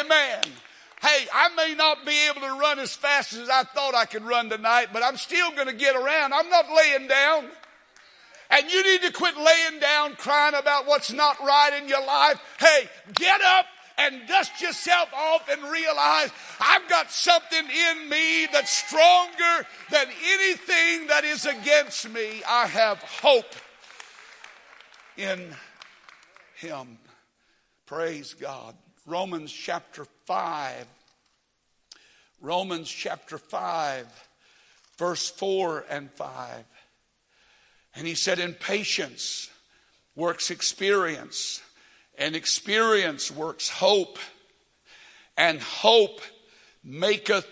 Amen. 0.00 0.42
Hey, 1.00 1.26
I 1.32 1.48
may 1.54 1.74
not 1.74 2.04
be 2.04 2.28
able 2.28 2.42
to 2.42 2.60
run 2.60 2.78
as 2.78 2.94
fast 2.94 3.32
as 3.32 3.48
I 3.48 3.62
thought 3.62 3.94
I 3.94 4.04
could 4.04 4.24
run 4.24 4.50
tonight, 4.50 4.88
but 4.92 5.02
I'm 5.02 5.16
still 5.16 5.50
going 5.52 5.68
to 5.68 5.72
get 5.72 5.96
around. 5.96 6.34
I'm 6.34 6.50
not 6.50 6.66
laying 6.68 7.06
down. 7.08 7.46
And 8.50 8.70
you 8.70 8.82
need 8.82 9.02
to 9.02 9.12
quit 9.12 9.36
laying 9.36 9.80
down 9.80 10.16
crying 10.16 10.54
about 10.54 10.86
what's 10.86 11.12
not 11.12 11.38
right 11.40 11.80
in 11.80 11.88
your 11.88 12.04
life. 12.04 12.40
Hey, 12.58 12.88
get 13.14 13.40
up 13.40 13.66
and 13.98 14.26
dust 14.26 14.60
yourself 14.60 15.08
off 15.14 15.48
and 15.48 15.62
realize 15.70 16.30
I've 16.58 16.88
got 16.88 17.10
something 17.10 17.64
in 17.64 18.08
me 18.08 18.46
that's 18.52 18.70
stronger 18.70 19.66
than 19.90 20.06
anything 20.32 21.06
that 21.08 21.22
is 21.24 21.46
against 21.46 22.08
me. 22.10 22.42
I 22.48 22.66
have 22.66 22.98
hope 22.98 23.54
in 25.16 25.54
Him. 26.56 26.98
Praise 27.86 28.34
God. 28.34 28.74
Romans 29.06 29.52
chapter 29.52 30.06
5. 30.26 30.86
Romans 32.42 32.88
chapter 32.88 33.36
5, 33.36 34.06
verse 34.96 35.28
4 35.28 35.84
and 35.90 36.10
5. 36.12 36.64
And 37.94 38.06
he 38.06 38.14
said, 38.14 38.38
In 38.38 38.54
patience 38.54 39.50
works 40.14 40.50
experience 40.50 41.60
and 42.18 42.36
experience 42.36 43.30
works 43.30 43.68
hope, 43.68 44.18
and 45.36 45.60
hope 45.60 46.20
maketh 46.84 47.46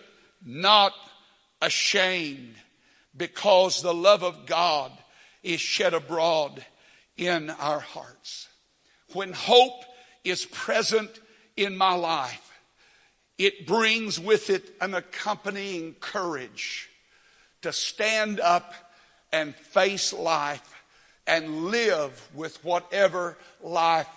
not 0.44 0.92
ashamed, 1.62 2.54
because 3.16 3.82
the 3.82 3.94
love 3.94 4.22
of 4.22 4.46
God 4.46 4.92
is 5.42 5.60
shed 5.60 5.94
abroad 5.94 6.64
in 7.16 7.50
our 7.50 7.80
hearts. 7.80 8.48
When 9.14 9.32
hope 9.32 9.84
is 10.22 10.44
present 10.44 11.10
in 11.56 11.76
my 11.76 11.94
life, 11.94 12.44
it 13.38 13.66
brings 13.66 14.20
with 14.20 14.50
it 14.50 14.70
an 14.80 14.94
accompanying 14.94 15.94
courage 15.94 16.90
to 17.62 17.72
stand 17.72 18.38
up 18.40 18.74
and 19.32 19.54
face 19.54 20.12
life 20.12 20.74
and 21.26 21.66
live 21.66 22.28
with 22.34 22.62
whatever 22.64 23.36
life 23.62 24.08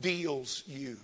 deals 0.00 0.62
you. 0.66 0.96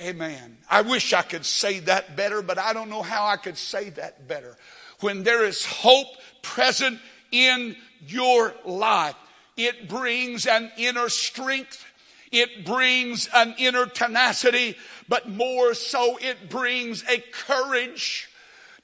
Amen. 0.00 0.56
I 0.70 0.80
wish 0.82 1.12
I 1.12 1.22
could 1.22 1.44
say 1.44 1.80
that 1.80 2.16
better, 2.16 2.40
but 2.40 2.58
I 2.58 2.72
don't 2.72 2.88
know 2.88 3.02
how 3.02 3.26
I 3.26 3.36
could 3.36 3.58
say 3.58 3.90
that 3.90 4.26
better. 4.26 4.56
When 5.00 5.24
there 5.24 5.44
is 5.44 5.64
hope 5.66 6.06
present 6.42 6.98
in 7.30 7.76
your 8.06 8.54
life, 8.64 9.16
it 9.56 9.88
brings 9.88 10.46
an 10.46 10.70
inner 10.78 11.08
strength. 11.10 11.84
It 12.32 12.64
brings 12.64 13.28
an 13.34 13.54
inner 13.58 13.86
tenacity, 13.86 14.76
but 15.08 15.28
more 15.28 15.74
so, 15.74 16.16
it 16.18 16.48
brings 16.48 17.04
a 17.08 17.18
courage 17.32 18.30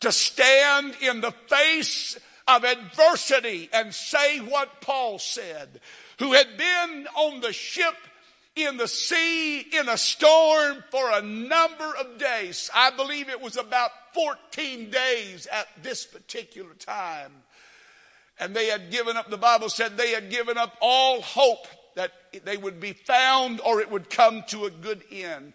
to 0.00 0.10
stand 0.10 0.96
in 1.00 1.20
the 1.20 1.30
face 1.30 2.18
of 2.48 2.64
adversity 2.64 3.68
and 3.72 3.94
say 3.94 4.38
what 4.38 4.80
Paul 4.80 5.18
said, 5.18 5.80
who 6.18 6.32
had 6.32 6.56
been 6.56 7.06
on 7.14 7.40
the 7.40 7.52
ship 7.52 7.94
in 8.54 8.78
the 8.78 8.88
sea 8.88 9.60
in 9.60 9.88
a 9.88 9.98
storm 9.98 10.82
for 10.90 11.10
a 11.12 11.22
number 11.22 11.92
of 12.00 12.18
days. 12.18 12.70
I 12.74 12.90
believe 12.90 13.28
it 13.28 13.40
was 13.40 13.56
about 13.56 13.90
14 14.14 14.90
days 14.90 15.46
at 15.46 15.68
this 15.82 16.06
particular 16.06 16.72
time. 16.74 17.32
And 18.38 18.54
they 18.54 18.66
had 18.66 18.90
given 18.90 19.16
up, 19.16 19.30
the 19.30 19.36
Bible 19.36 19.68
said 19.68 19.96
they 19.96 20.12
had 20.12 20.30
given 20.30 20.56
up 20.56 20.76
all 20.80 21.20
hope 21.20 21.66
that 21.96 22.12
they 22.44 22.56
would 22.56 22.80
be 22.80 22.92
found 22.92 23.60
or 23.60 23.80
it 23.80 23.90
would 23.90 24.10
come 24.10 24.42
to 24.48 24.66
a 24.66 24.70
good 24.70 25.02
end. 25.10 25.52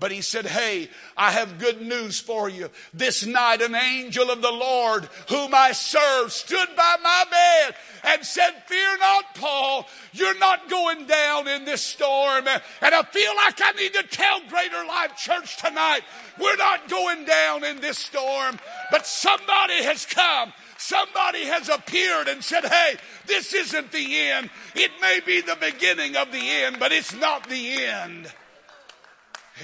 But 0.00 0.12
he 0.12 0.20
said, 0.20 0.46
Hey, 0.46 0.88
I 1.16 1.32
have 1.32 1.58
good 1.58 1.82
news 1.82 2.20
for 2.20 2.48
you. 2.48 2.70
This 2.94 3.26
night, 3.26 3.60
an 3.60 3.74
angel 3.74 4.30
of 4.30 4.42
the 4.42 4.52
Lord, 4.52 5.08
whom 5.28 5.54
I 5.54 5.72
serve, 5.72 6.32
stood 6.32 6.68
by 6.76 6.96
my 7.02 7.24
bed 7.30 7.74
and 8.04 8.24
said, 8.24 8.50
Fear 8.66 8.98
not, 8.98 9.34
Paul. 9.34 9.88
You're 10.12 10.38
not 10.38 10.70
going 10.70 11.06
down 11.06 11.48
in 11.48 11.64
this 11.64 11.82
storm. 11.82 12.46
And 12.46 12.94
I 12.94 13.02
feel 13.02 13.34
like 13.36 13.60
I 13.62 13.72
need 13.72 13.94
to 13.94 14.04
tell 14.04 14.40
Greater 14.48 14.84
Life 14.86 15.16
Church 15.16 15.56
tonight, 15.56 16.02
we're 16.40 16.56
not 16.56 16.88
going 16.88 17.24
down 17.24 17.64
in 17.64 17.80
this 17.80 17.98
storm, 17.98 18.58
but 18.92 19.06
somebody 19.06 19.82
has 19.82 20.06
come. 20.06 20.52
Somebody 20.80 21.44
has 21.46 21.68
appeared 21.68 22.28
and 22.28 22.42
said, 22.44 22.64
Hey, 22.64 22.94
this 23.26 23.52
isn't 23.52 23.90
the 23.90 24.20
end. 24.20 24.48
It 24.76 24.92
may 25.00 25.18
be 25.26 25.40
the 25.40 25.58
beginning 25.60 26.14
of 26.14 26.30
the 26.30 26.38
end, 26.38 26.76
but 26.78 26.92
it's 26.92 27.14
not 27.14 27.48
the 27.48 27.82
end. 27.82 28.32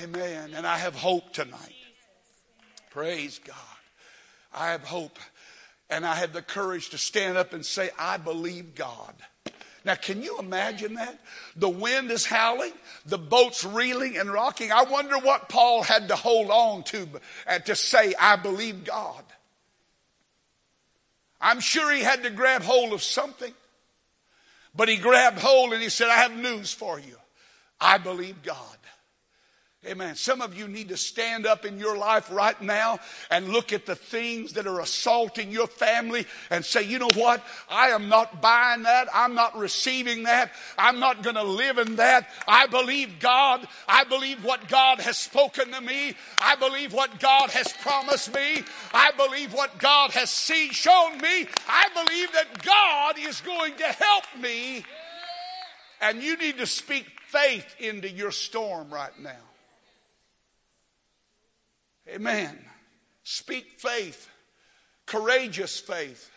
Amen. 0.02 0.52
And 0.54 0.66
I 0.66 0.78
have 0.78 0.94
hope 0.94 1.33
tonight. 1.33 1.74
Praise 2.90 3.40
God. 3.44 3.57
I 4.52 4.70
have 4.70 4.85
hope. 4.85 5.18
And 5.90 6.07
I 6.07 6.14
have 6.14 6.33
the 6.33 6.42
courage 6.42 6.90
to 6.90 6.98
stand 6.98 7.37
up 7.37 7.52
and 7.52 7.64
say, 7.64 7.90
I 7.98 8.16
believe 8.16 8.74
God. 8.74 9.14
Now, 9.85 9.94
can 9.94 10.22
you 10.22 10.38
imagine 10.38 10.94
that? 10.94 11.18
The 11.57 11.68
wind 11.68 12.11
is 12.11 12.24
howling, 12.24 12.72
the 13.04 13.18
boat's 13.18 13.64
reeling 13.64 14.16
and 14.16 14.33
rocking. 14.33 14.72
I 14.72 14.85
wonder 14.85 15.18
what 15.18 15.50
Paul 15.50 15.83
had 15.83 16.09
to 16.09 16.16
hold 16.16 16.50
on 16.50 16.85
to 16.85 17.07
uh, 17.46 17.59
to 17.61 17.76
say, 17.76 18.14
I 18.18 18.37
believe 18.37 18.85
God. 18.85 19.22
I'm 21.38 21.61
sure 21.61 21.92
he 21.92 22.02
had 22.02 22.22
to 22.22 22.30
grab 22.30 22.62
hold 22.62 22.94
of 22.94 23.02
something, 23.02 23.52
but 24.74 24.88
he 24.88 24.96
grabbed 24.96 25.38
hold 25.38 25.74
and 25.74 25.83
he 25.83 25.90
said, 25.90 26.09
I 26.09 26.16
have 26.16 26.35
news 26.35 26.72
for 26.72 26.98
you. 26.98 27.16
I 27.78 27.98
believe 27.98 28.42
God. 28.42 28.78
Amen. 29.87 30.14
Some 30.14 30.40
of 30.40 30.57
you 30.57 30.66
need 30.66 30.88
to 30.88 30.97
stand 30.97 31.47
up 31.47 31.66
in 31.66 31.79
your 31.79 31.97
life 31.97 32.31
right 32.31 32.61
now 32.62 33.01
and 33.31 33.51
look 33.51 33.70
at 33.73 33.85
the 33.85 33.94
things 33.94 34.55
that 34.55 34.66
are 34.66 34.81
assaulting 34.81 35.51
your 35.51 35.66
family 35.66 36.27
and 36.49 36.64
say, 36.64 36.83
you 36.83 36.99
know 36.99 37.11
what? 37.14 37.44
I 37.68 37.88
am 37.88 38.09
not 38.09 38.40
buying 38.40 38.85
that. 38.85 39.09
I'm 39.12 39.35
not 39.35 39.59
receiving 39.59 40.23
that. 40.23 40.53
I'm 40.79 41.01
not 41.01 41.23
going 41.23 41.37
to 41.37 41.42
live 41.42 41.77
in 41.77 41.97
that. 41.97 42.31
I 42.49 42.66
believe 42.66 43.18
God. 43.20 43.68
I 43.87 44.05
believe 44.05 44.42
what 44.42 44.68
God 44.68 45.01
has 45.01 45.18
spoken 45.18 45.70
to 45.73 45.81
me. 45.83 46.14
I 46.38 46.57
believe 46.57 46.94
what 46.94 47.20
God 47.20 47.51
has 47.51 47.70
promised 47.75 48.35
me. 48.35 48.62
I 48.94 49.11
believe 49.12 49.53
what 49.53 49.79
God 49.79 50.12
has 50.12 50.31
seen, 50.31 50.70
shown 50.70 51.18
me. 51.18 51.47
I 51.68 51.88
believe 51.92 52.33
that 52.33 52.62
God 52.62 53.18
is 53.18 53.42
going 53.42 53.75
to 53.77 53.85
help 53.85 54.25
me. 54.40 54.83
And 56.01 56.23
you 56.23 56.38
need 56.38 56.57
to 56.59 56.66
speak 56.66 57.07
faith 57.27 57.77
into 57.79 58.09
your 58.09 58.31
storm 58.31 58.88
right 58.90 59.18
now. 59.20 59.54
Amen. 62.09 62.59
Speak 63.23 63.79
faith, 63.79 64.29
courageous 65.07 65.81
faith. 65.81 66.31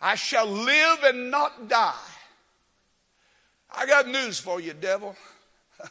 I 0.00 0.14
shall 0.14 0.46
live 0.46 1.02
and 1.04 1.30
not 1.30 1.68
die. 1.68 1.94
I 3.74 3.86
got 3.86 4.06
news 4.06 4.38
for 4.38 4.60
you, 4.60 4.72
devil. 4.72 5.16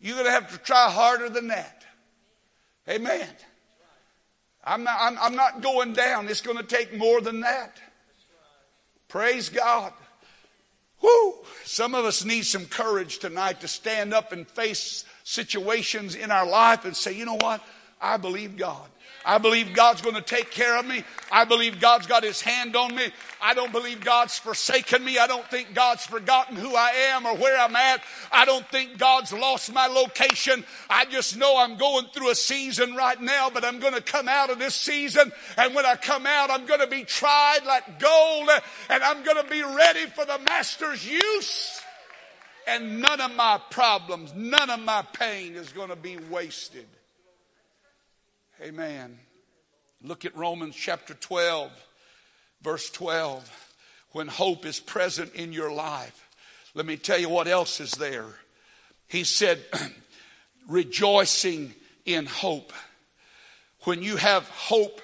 You're 0.00 0.14
going 0.14 0.26
to 0.26 0.32
have 0.32 0.52
to 0.52 0.58
try 0.58 0.90
harder 0.90 1.28
than 1.28 1.48
that. 1.48 1.84
Amen. 2.88 3.28
I'm 4.64 4.84
not, 4.84 4.98
I'm, 5.00 5.18
I'm 5.18 5.36
not 5.36 5.62
going 5.62 5.92
down. 5.92 6.28
It's 6.28 6.40
going 6.40 6.56
to 6.56 6.62
take 6.62 6.96
more 6.96 7.20
than 7.20 7.40
that. 7.40 7.78
Praise 9.08 9.48
God. 9.48 9.92
Whoo! 11.06 11.34
Some 11.64 11.94
of 11.94 12.04
us 12.04 12.24
need 12.24 12.44
some 12.46 12.66
courage 12.66 13.18
tonight 13.18 13.60
to 13.60 13.68
stand 13.68 14.12
up 14.12 14.32
and 14.32 14.46
face 14.46 15.04
situations 15.22 16.16
in 16.16 16.32
our 16.32 16.46
life 16.46 16.84
and 16.84 16.96
say, 16.96 17.12
you 17.12 17.24
know 17.24 17.38
what? 17.40 17.62
I 18.00 18.16
believe 18.16 18.56
God. 18.56 18.88
I 19.26 19.38
believe 19.38 19.74
God's 19.74 20.00
going 20.02 20.14
to 20.14 20.22
take 20.22 20.52
care 20.52 20.78
of 20.78 20.86
me. 20.86 21.02
I 21.32 21.44
believe 21.44 21.80
God's 21.80 22.06
got 22.06 22.22
his 22.22 22.40
hand 22.40 22.76
on 22.76 22.94
me. 22.94 23.08
I 23.42 23.54
don't 23.54 23.72
believe 23.72 24.00
God's 24.00 24.38
forsaken 24.38 25.04
me. 25.04 25.18
I 25.18 25.26
don't 25.26 25.44
think 25.50 25.74
God's 25.74 26.06
forgotten 26.06 26.54
who 26.54 26.76
I 26.76 26.90
am 27.10 27.26
or 27.26 27.36
where 27.36 27.58
I'm 27.58 27.74
at. 27.74 28.02
I 28.30 28.44
don't 28.44 28.66
think 28.70 28.98
God's 28.98 29.32
lost 29.32 29.72
my 29.72 29.88
location. 29.88 30.64
I 30.88 31.06
just 31.06 31.36
know 31.36 31.58
I'm 31.58 31.76
going 31.76 32.06
through 32.14 32.30
a 32.30 32.36
season 32.36 32.94
right 32.94 33.20
now, 33.20 33.50
but 33.50 33.64
I'm 33.64 33.80
going 33.80 33.94
to 33.94 34.00
come 34.00 34.28
out 34.28 34.50
of 34.50 34.60
this 34.60 34.76
season. 34.76 35.32
And 35.58 35.74
when 35.74 35.84
I 35.84 35.96
come 35.96 36.24
out, 36.24 36.50
I'm 36.50 36.64
going 36.64 36.80
to 36.80 36.86
be 36.86 37.02
tried 37.02 37.60
like 37.66 37.98
gold 37.98 38.48
and 38.88 39.02
I'm 39.02 39.24
going 39.24 39.42
to 39.42 39.50
be 39.50 39.62
ready 39.62 40.06
for 40.06 40.24
the 40.24 40.38
master's 40.38 41.04
use 41.04 41.82
and 42.66 43.00
none 43.00 43.20
of 43.20 43.34
my 43.34 43.60
problems, 43.70 44.32
none 44.34 44.70
of 44.70 44.80
my 44.80 45.02
pain 45.12 45.54
is 45.54 45.72
going 45.72 45.88
to 45.88 45.96
be 45.96 46.16
wasted. 46.30 46.86
Amen. 48.62 49.18
Look 50.02 50.24
at 50.24 50.36
Romans 50.36 50.74
chapter 50.74 51.14
12, 51.14 51.70
verse 52.62 52.90
12 52.90 53.66
when 54.16 54.28
hope 54.28 54.64
is 54.64 54.80
present 54.80 55.34
in 55.34 55.52
your 55.52 55.70
life, 55.70 56.26
let 56.72 56.86
me 56.86 56.96
tell 56.96 57.18
you 57.18 57.28
what 57.28 57.46
else 57.46 57.80
is 57.80 57.90
there. 57.92 58.24
He 59.08 59.24
said, 59.24 59.62
rejoicing 60.68 61.74
in 62.06 62.24
hope. 62.24 62.72
When 63.84 64.02
you 64.02 64.16
have 64.16 64.48
hope 64.48 65.02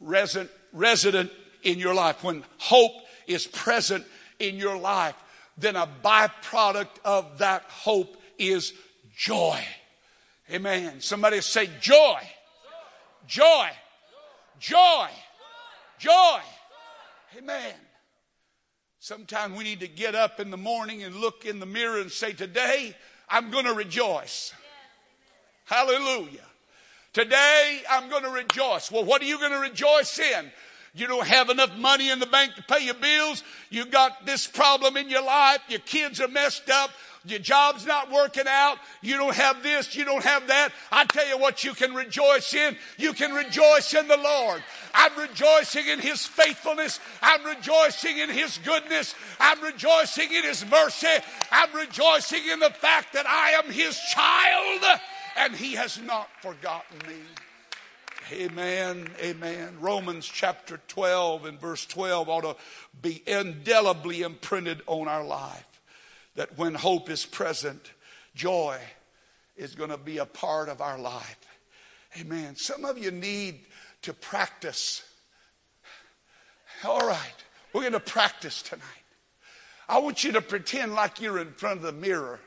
resident, 0.00 0.50
resident 0.72 1.30
in 1.62 1.78
your 1.78 1.94
life, 1.94 2.24
when 2.24 2.42
hope 2.56 2.94
is 3.28 3.46
present 3.46 4.04
in 4.40 4.56
your 4.56 4.76
life, 4.76 5.14
then 5.56 5.76
a 5.76 5.88
byproduct 6.02 6.98
of 7.04 7.38
that 7.38 7.62
hope 7.68 8.16
is 8.38 8.72
joy. 9.16 9.60
Amen. 10.50 11.00
Somebody 11.00 11.42
say 11.42 11.70
joy. 11.80 12.18
Joy. 13.28 13.68
Joy. 14.58 15.08
Joy. 15.98 16.40
Amen. 17.36 17.74
Sometimes 18.98 19.56
we 19.56 19.64
need 19.64 19.80
to 19.80 19.88
get 19.88 20.14
up 20.14 20.40
in 20.40 20.50
the 20.50 20.56
morning 20.56 21.04
and 21.04 21.14
look 21.14 21.44
in 21.44 21.60
the 21.60 21.66
mirror 21.66 22.00
and 22.00 22.10
say, 22.10 22.32
Today 22.32 22.96
I'm 23.28 23.50
going 23.50 23.66
to 23.66 23.74
rejoice. 23.74 24.52
Hallelujah. 25.66 26.44
Today 27.12 27.82
I'm 27.90 28.08
going 28.08 28.22
to 28.22 28.30
rejoice. 28.30 28.90
Well, 28.90 29.04
what 29.04 29.20
are 29.20 29.26
you 29.26 29.38
going 29.38 29.52
to 29.52 29.60
rejoice 29.60 30.18
in? 30.18 30.50
You 30.94 31.06
don't 31.06 31.26
have 31.26 31.50
enough 31.50 31.76
money 31.76 32.10
in 32.10 32.18
the 32.18 32.26
bank 32.26 32.54
to 32.54 32.62
pay 32.62 32.84
your 32.84 32.94
bills. 32.94 33.44
You 33.68 33.84
got 33.84 34.24
this 34.24 34.46
problem 34.46 34.96
in 34.96 35.10
your 35.10 35.22
life. 35.22 35.60
Your 35.68 35.80
kids 35.80 36.20
are 36.20 36.28
messed 36.28 36.70
up. 36.70 36.90
Your 37.28 37.38
job's 37.38 37.84
not 37.86 38.10
working 38.10 38.46
out. 38.48 38.78
You 39.02 39.16
don't 39.16 39.34
have 39.34 39.62
this. 39.62 39.94
You 39.94 40.04
don't 40.04 40.24
have 40.24 40.46
that. 40.48 40.70
I 40.90 41.04
tell 41.04 41.26
you 41.28 41.38
what 41.38 41.64
you 41.64 41.74
can 41.74 41.94
rejoice 41.94 42.54
in. 42.54 42.76
You 42.96 43.12
can 43.12 43.32
rejoice 43.32 43.94
in 43.94 44.08
the 44.08 44.16
Lord. 44.16 44.62
I'm 44.94 45.16
rejoicing 45.18 45.86
in 45.86 46.00
His 46.00 46.26
faithfulness. 46.26 47.00
I'm 47.22 47.44
rejoicing 47.44 48.18
in 48.18 48.30
His 48.30 48.58
goodness. 48.58 49.14
I'm 49.38 49.60
rejoicing 49.62 50.32
in 50.32 50.44
His 50.44 50.64
mercy. 50.66 51.06
I'm 51.50 51.74
rejoicing 51.74 52.48
in 52.50 52.60
the 52.60 52.70
fact 52.70 53.12
that 53.12 53.26
I 53.26 53.50
am 53.50 53.70
His 53.70 53.98
child 53.98 55.00
and 55.36 55.54
He 55.54 55.74
has 55.74 56.00
not 56.00 56.28
forgotten 56.40 56.98
me. 57.06 57.16
Amen. 58.32 59.08
Amen. 59.20 59.76
Romans 59.80 60.26
chapter 60.26 60.80
12 60.88 61.46
and 61.46 61.60
verse 61.60 61.86
12 61.86 62.28
ought 62.28 62.40
to 62.42 62.56
be 63.00 63.22
indelibly 63.26 64.22
imprinted 64.22 64.82
on 64.86 65.08
our 65.08 65.24
life 65.24 65.64
that 66.38 66.56
when 66.56 66.72
hope 66.72 67.10
is 67.10 67.26
present, 67.26 67.90
joy 68.32 68.78
is 69.56 69.74
going 69.74 69.90
to 69.90 69.98
be 69.98 70.18
a 70.18 70.24
part 70.24 70.68
of 70.68 70.80
our 70.80 70.96
life. 70.96 71.44
Amen. 72.16 72.54
Some 72.54 72.84
of 72.84 72.96
you 72.96 73.10
need 73.10 73.58
to 74.02 74.12
practice. 74.12 75.02
All 76.84 77.00
right, 77.00 77.34
we're 77.72 77.80
going 77.80 77.92
to 77.92 77.98
practice 77.98 78.62
tonight. 78.62 78.84
I 79.88 79.98
want 79.98 80.22
you 80.22 80.30
to 80.32 80.40
pretend 80.40 80.94
like 80.94 81.20
you're 81.20 81.40
in 81.40 81.50
front 81.54 81.78
of 81.78 81.82
the 81.82 81.90
mirror. 81.90 82.38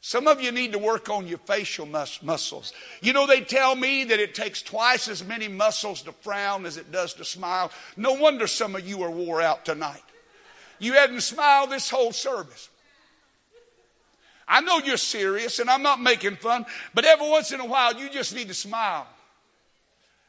Some 0.00 0.28
of 0.28 0.40
you 0.40 0.52
need 0.52 0.72
to 0.72 0.78
work 0.78 1.10
on 1.10 1.26
your 1.26 1.38
facial 1.38 1.86
mus- 1.86 2.22
muscles. 2.22 2.72
You 3.00 3.12
know, 3.12 3.26
they 3.26 3.40
tell 3.40 3.74
me 3.74 4.04
that 4.04 4.20
it 4.20 4.36
takes 4.36 4.62
twice 4.62 5.08
as 5.08 5.24
many 5.24 5.48
muscles 5.48 6.02
to 6.02 6.12
frown 6.12 6.66
as 6.66 6.76
it 6.76 6.92
does 6.92 7.14
to 7.14 7.24
smile. 7.24 7.72
No 7.96 8.12
wonder 8.12 8.46
some 8.46 8.76
of 8.76 8.86
you 8.86 9.02
are 9.02 9.10
wore 9.10 9.42
out 9.42 9.64
tonight. 9.64 10.02
You 10.82 10.94
hadn't 10.94 11.20
smiled 11.20 11.70
this 11.70 11.88
whole 11.88 12.10
service. 12.12 12.68
I 14.48 14.60
know 14.62 14.78
you're 14.78 14.96
serious 14.96 15.60
and 15.60 15.70
I'm 15.70 15.84
not 15.84 16.00
making 16.00 16.36
fun, 16.36 16.66
but 16.92 17.04
every 17.04 17.30
once 17.30 17.52
in 17.52 17.60
a 17.60 17.64
while 17.64 17.94
you 17.94 18.10
just 18.10 18.34
need 18.34 18.48
to 18.48 18.54
smile. 18.54 19.06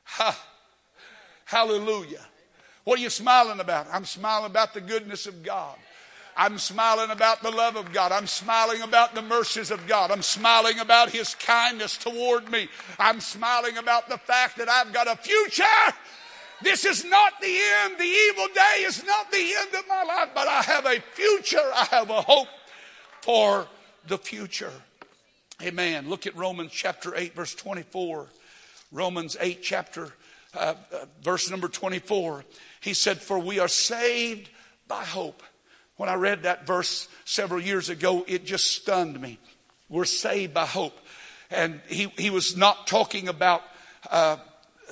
Ha. 0.04 0.40
Hallelujah. 1.46 2.22
What 2.84 3.00
are 3.00 3.02
you 3.02 3.10
smiling 3.10 3.60
about? 3.60 3.88
I'm 3.92 4.06
smiling 4.06 4.46
about 4.46 4.76
the 4.76 4.82
goodness 4.82 5.26
of 5.26 5.42
God. 5.42 5.76
I'm 6.38 6.60
smiling 6.60 7.10
about 7.10 7.42
the 7.42 7.52
love 7.52 7.76
of 7.76 7.92
God. 7.92 8.12
I'm 8.12 8.28
smiling 8.28 8.84
about 8.84 9.16
the 9.16 9.24
mercies 9.24 9.72
of 9.72 9.88
God. 9.88 10.12
I'm 10.12 10.22
smiling 10.22 10.78
about 10.78 11.10
His 11.10 11.34
kindness 11.34 11.98
toward 11.98 12.52
me. 12.52 12.70
I'm 13.00 13.22
smiling 13.22 13.78
about 13.78 14.08
the 14.08 14.20
fact 14.20 14.58
that 14.58 14.70
I've 14.70 14.94
got 14.94 15.08
a 15.08 15.16
future 15.16 15.64
this 16.64 16.86
is 16.86 17.06
not 17.06 17.34
the 17.42 17.60
end. 17.84 17.98
The 17.98 18.04
evil 18.04 18.48
day 18.54 18.84
is 18.84 19.04
not 19.06 19.32
the 19.32 19.54
end 19.60 19.76
of 19.76 19.88
my 19.88 20.04
life, 20.04 20.30
but 20.34 20.48
I 20.48 20.62
have 20.62 20.86
a 20.86 21.00
future. 21.14 21.72
I 21.76 21.86
have 21.92 22.10
a 22.10 22.22
hope 22.22 22.48
for 23.22 23.68
the 24.08 24.18
future. 24.18 24.72
Amen. 25.62 26.10
Look 26.10 26.28
at 26.28 26.36
Romans 26.36 26.72
chapter 26.72 27.16
8, 27.16 27.36
verse 27.36 27.56
24. 27.56 28.28
Romans 28.92 29.38
8, 29.40 29.62
chapter, 29.62 30.14
uh, 30.56 30.76
uh, 30.92 31.06
verse 31.22 31.50
number 31.50 31.68
24. 31.68 32.44
He 32.82 32.94
said, 32.94 33.20
For 33.20 33.40
we 33.40 33.60
are 33.60 33.68
saved 33.68 34.50
by 34.88 35.04
hope. 35.04 35.42
When 35.96 36.10
I 36.10 36.16
read 36.16 36.44
that 36.44 36.68
verse 36.68 37.08
several 37.26 37.62
years 37.62 37.90
ago, 37.90 38.26
it 38.28 38.46
just 38.46 38.68
stunned 38.68 39.20
me. 39.20 39.40
We're 39.90 40.06
saved 40.06 40.54
by 40.54 40.66
hope. 40.66 40.98
And 41.50 41.82
he, 41.88 42.12
he 42.18 42.30
was 42.30 42.58
not 42.58 42.88
talking 42.88 43.28
about 43.28 43.62
uh, 44.10 44.38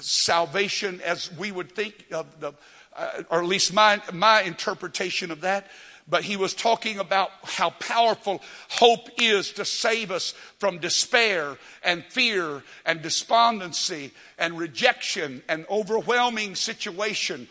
salvation 0.01 1.01
as 1.01 1.31
we 1.37 1.51
would 1.51 1.71
think 1.71 2.05
of 2.11 2.39
the, 2.39 2.53
uh, 2.95 3.23
or 3.29 3.39
at 3.39 3.47
least 3.47 3.73
my, 3.73 4.01
my 4.13 4.41
interpretation 4.41 5.31
of 5.31 5.41
that. 5.41 5.67
But 6.07 6.23
he 6.23 6.35
was 6.35 6.53
talking 6.53 6.99
about 6.99 7.29
how 7.43 7.69
powerful 7.69 8.41
hope 8.69 9.07
is 9.17 9.53
to 9.53 9.65
save 9.65 10.11
us 10.11 10.33
from 10.59 10.79
despair 10.79 11.57
and 11.83 12.03
fear 12.03 12.63
and 12.85 13.01
despondency 13.01 14.11
and 14.37 14.57
rejection 14.57 15.41
and 15.47 15.65
overwhelming 15.69 16.55
situation. 16.55 17.47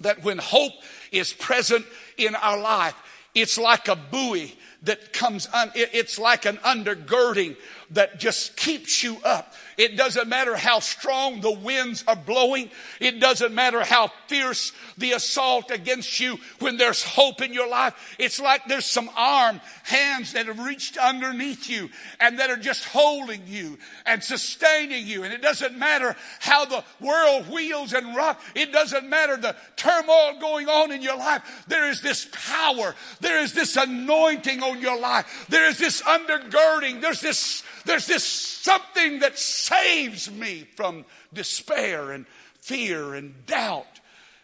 That 0.00 0.24
when 0.24 0.38
hope 0.38 0.72
is 1.12 1.32
present 1.32 1.86
in 2.16 2.34
our 2.34 2.58
life, 2.58 2.96
it's 3.34 3.56
like 3.56 3.88
a 3.88 3.96
buoy 3.96 4.56
that 4.82 5.12
comes, 5.12 5.48
un, 5.52 5.70
it's 5.74 6.18
like 6.18 6.44
an 6.44 6.56
undergirding 6.58 7.56
that 7.92 8.18
just 8.18 8.56
keeps 8.56 9.02
you 9.02 9.18
up. 9.24 9.54
It 9.76 9.96
doesn't 9.96 10.28
matter 10.28 10.56
how 10.56 10.80
strong 10.80 11.40
the 11.40 11.50
winds 11.50 12.04
are 12.06 12.16
blowing. 12.16 12.70
It 13.00 13.20
doesn't 13.20 13.54
matter 13.54 13.82
how 13.82 14.10
fierce 14.28 14.72
the 14.98 15.12
assault 15.12 15.70
against 15.70 16.20
you 16.20 16.38
when 16.58 16.76
there's 16.76 17.02
hope 17.02 17.40
in 17.42 17.52
your 17.52 17.68
life. 17.68 17.94
It's 18.18 18.40
like 18.40 18.66
there's 18.66 18.86
some 18.86 19.10
arm, 19.16 19.60
hands 19.84 20.32
that 20.34 20.46
have 20.46 20.58
reached 20.58 20.96
underneath 20.96 21.68
you 21.68 21.90
and 22.20 22.38
that 22.38 22.50
are 22.50 22.56
just 22.56 22.84
holding 22.84 23.42
you 23.46 23.78
and 24.06 24.22
sustaining 24.22 25.06
you. 25.06 25.24
And 25.24 25.32
it 25.32 25.42
doesn't 25.42 25.78
matter 25.78 26.16
how 26.40 26.64
the 26.64 26.84
world 27.00 27.50
wheels 27.50 27.92
and 27.92 28.14
rock. 28.14 28.40
It 28.54 28.72
doesn't 28.72 29.08
matter 29.08 29.36
the 29.36 29.56
turmoil 29.76 30.38
going 30.40 30.68
on 30.68 30.92
in 30.92 31.02
your 31.02 31.16
life. 31.16 31.64
There 31.66 31.88
is 31.88 32.00
this 32.00 32.28
power. 32.30 32.94
There 33.20 33.42
is 33.42 33.52
this 33.52 33.76
anointing 33.76 34.62
on 34.62 34.80
your 34.80 34.98
life. 34.98 35.46
There 35.48 35.68
is 35.68 35.78
this 35.78 36.02
undergirding. 36.02 37.00
There's 37.00 37.20
this 37.20 37.62
there's 37.84 38.06
this 38.06 38.24
something 38.24 39.20
that 39.20 39.38
saves 39.38 40.30
me 40.30 40.66
from 40.76 41.04
despair 41.32 42.12
and 42.12 42.26
fear 42.60 43.14
and 43.14 43.46
doubt. 43.46 44.00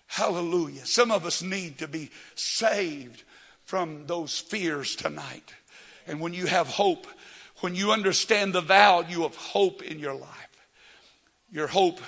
Hallelujah. 0.06 0.86
Some 0.86 1.10
of 1.10 1.26
us 1.26 1.42
need 1.42 1.78
to 1.78 1.88
be 1.88 2.10
saved 2.34 3.22
from 3.64 4.06
those 4.06 4.38
fears 4.38 4.96
tonight. 4.96 5.52
And 6.06 6.20
when 6.20 6.32
you 6.32 6.46
have 6.46 6.66
hope, 6.66 7.06
when 7.60 7.74
you 7.74 7.92
understand 7.92 8.52
the 8.52 8.60
value 8.60 9.24
of 9.24 9.36
hope 9.36 9.82
in 9.82 9.98
your 9.98 10.14
life, 10.14 10.48
your 11.50 11.66
hope 11.66 12.00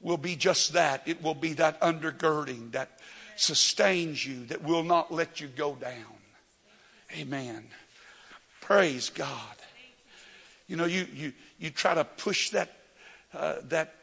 will 0.00 0.16
be 0.16 0.36
just 0.36 0.72
that. 0.72 1.02
It 1.06 1.22
will 1.22 1.34
be 1.34 1.52
that 1.54 1.80
undergirding 1.80 2.72
that 2.72 2.98
sustains 3.36 4.24
you, 4.26 4.46
that 4.46 4.64
will 4.64 4.82
not 4.82 5.12
let 5.12 5.40
you 5.40 5.46
go 5.46 5.76
down. 5.76 5.92
Amen. 7.16 7.64
Praise 8.60 9.10
God. 9.10 9.57
You 10.68 10.76
know, 10.76 10.84
you, 10.84 11.06
you, 11.12 11.32
you 11.58 11.70
try 11.70 11.94
to 11.94 12.04
push 12.04 12.50
that, 12.50 12.70
uh, 13.34 13.56
that 13.64 13.94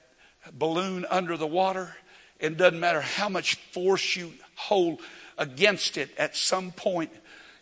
balloon 0.51 1.06
under 1.10 1.38
the 1.38 1.47
water, 1.47 1.95
and 2.41 2.57
doesn't 2.57 2.80
matter 2.80 3.01
how 3.01 3.30
much 3.30 3.55
force 3.72 4.16
you 4.16 4.34
hold 4.55 4.99
against 5.38 5.97
it, 5.97 6.09
at 6.18 6.36
some 6.36 6.72
point 6.72 7.11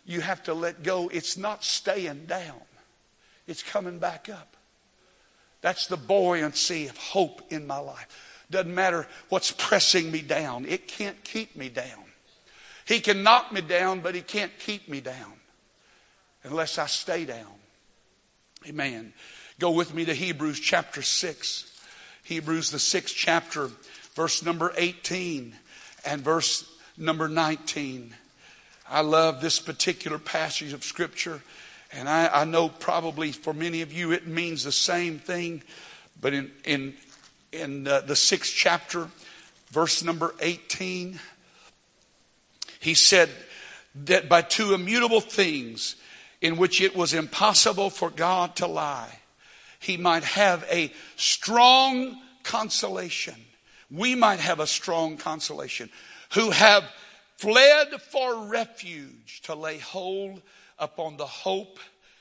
you 0.04 0.20
have 0.20 0.42
to 0.44 0.54
let 0.54 0.82
go. 0.82 1.08
It's 1.08 1.36
not 1.36 1.62
staying 1.62 2.26
down, 2.26 2.60
it's 3.46 3.62
coming 3.62 3.98
back 3.98 4.28
up. 4.28 4.56
That's 5.60 5.86
the 5.86 5.96
buoyancy 5.96 6.88
of 6.88 6.96
hope 6.96 7.40
in 7.50 7.66
my 7.66 7.78
life. 7.78 8.44
Doesn't 8.50 8.74
matter 8.74 9.06
what's 9.30 9.50
pressing 9.50 10.10
me 10.10 10.20
down, 10.20 10.66
it 10.66 10.88
can't 10.88 11.22
keep 11.24 11.56
me 11.56 11.68
down. 11.68 12.04
He 12.86 13.00
can 13.00 13.22
knock 13.22 13.50
me 13.50 13.62
down, 13.62 14.00
but 14.00 14.14
he 14.14 14.20
can't 14.20 14.52
keep 14.58 14.88
me 14.88 15.00
down 15.00 15.32
unless 16.42 16.78
I 16.78 16.86
stay 16.86 17.24
down. 17.24 17.63
Amen. 18.66 19.12
Go 19.58 19.72
with 19.72 19.92
me 19.92 20.06
to 20.06 20.14
Hebrews 20.14 20.58
chapter 20.58 21.02
6. 21.02 21.70
Hebrews, 22.22 22.70
the 22.70 22.78
sixth 22.78 23.14
chapter, 23.14 23.68
verse 24.14 24.42
number 24.42 24.72
18 24.78 25.54
and 26.06 26.22
verse 26.22 26.66
number 26.96 27.28
19. 27.28 28.14
I 28.88 29.02
love 29.02 29.42
this 29.42 29.60
particular 29.60 30.18
passage 30.18 30.72
of 30.72 30.82
Scripture, 30.82 31.42
and 31.92 32.08
I, 32.08 32.28
I 32.40 32.44
know 32.44 32.70
probably 32.70 33.32
for 33.32 33.52
many 33.52 33.82
of 33.82 33.92
you 33.92 34.12
it 34.12 34.26
means 34.26 34.64
the 34.64 34.72
same 34.72 35.18
thing, 35.18 35.62
but 36.18 36.32
in, 36.32 36.50
in, 36.64 36.94
in 37.52 37.86
uh, 37.86 38.00
the 38.00 38.16
sixth 38.16 38.54
chapter, 38.56 39.08
verse 39.72 40.02
number 40.02 40.34
18. 40.40 41.20
He 42.80 42.94
said 42.94 43.28
that 44.06 44.30
by 44.30 44.40
two 44.40 44.72
immutable 44.72 45.20
things 45.20 45.96
in 46.44 46.58
which 46.58 46.82
it 46.82 46.94
was 46.94 47.14
impossible 47.14 47.88
for 47.88 48.10
God 48.10 48.54
to 48.54 48.66
lie, 48.66 49.18
he 49.80 49.96
might 49.96 50.24
have 50.24 50.62
a 50.70 50.92
strong 51.16 52.20
consolation. 52.42 53.34
We 53.90 54.14
might 54.14 54.40
have 54.40 54.60
a 54.60 54.66
strong 54.66 55.16
consolation 55.16 55.88
who 56.34 56.50
have 56.50 56.84
fled 57.38 57.98
for 58.10 58.44
refuge 58.44 59.40
to 59.44 59.54
lay 59.54 59.78
hold 59.78 60.42
upon 60.78 61.16
the 61.16 61.24
hope 61.24 61.78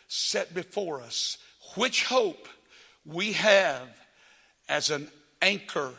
set 0.07 0.53
before 0.53 1.01
us, 1.01 1.37
which 1.75 2.05
hope 2.05 2.47
we 3.05 3.33
have 3.33 3.89
as 4.69 4.89
an 4.89 5.09
anchor 5.41 5.91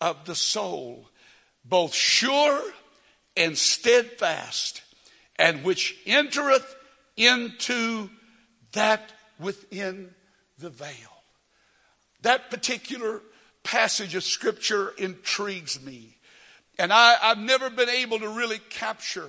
of 0.00 0.24
the 0.24 0.34
soul, 0.34 1.06
both 1.66 1.92
sure 1.92 2.62
and 3.36 3.58
steadfast, 3.58 4.80
and 5.36 5.64
which 5.64 5.98
entereth 6.06 6.76
into 7.18 8.08
that 8.72 9.12
within 9.38 10.14
the 10.58 10.70
veil. 10.70 10.88
That 12.22 12.50
particular 12.50 13.20
passage 13.62 14.14
of 14.14 14.24
scripture 14.24 14.94
intrigues 14.96 15.82
me. 15.82 16.16
And 16.78 16.92
I, 16.92 17.14
have 17.20 17.38
never 17.38 17.70
been 17.70 17.88
able 17.88 18.20
to 18.20 18.28
really 18.28 18.60
capture 18.70 19.28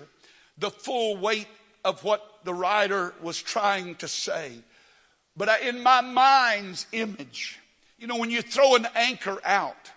the 0.58 0.70
full 0.70 1.18
weight 1.18 1.48
of 1.84 2.04
what 2.04 2.24
the 2.44 2.54
writer 2.54 3.14
was 3.22 3.42
trying 3.42 3.96
to 3.96 4.08
say. 4.08 4.52
But 5.36 5.50
I, 5.50 5.60
in 5.60 5.82
my 5.82 6.02
mind's 6.02 6.86
image, 6.92 7.60
you 7.98 8.08
know, 8.08 8.18
when 8.18 8.30
you 8.30 8.42
throw 8.42 8.76
an 8.76 8.88
anchor 8.96 9.40
out, 9.44 9.92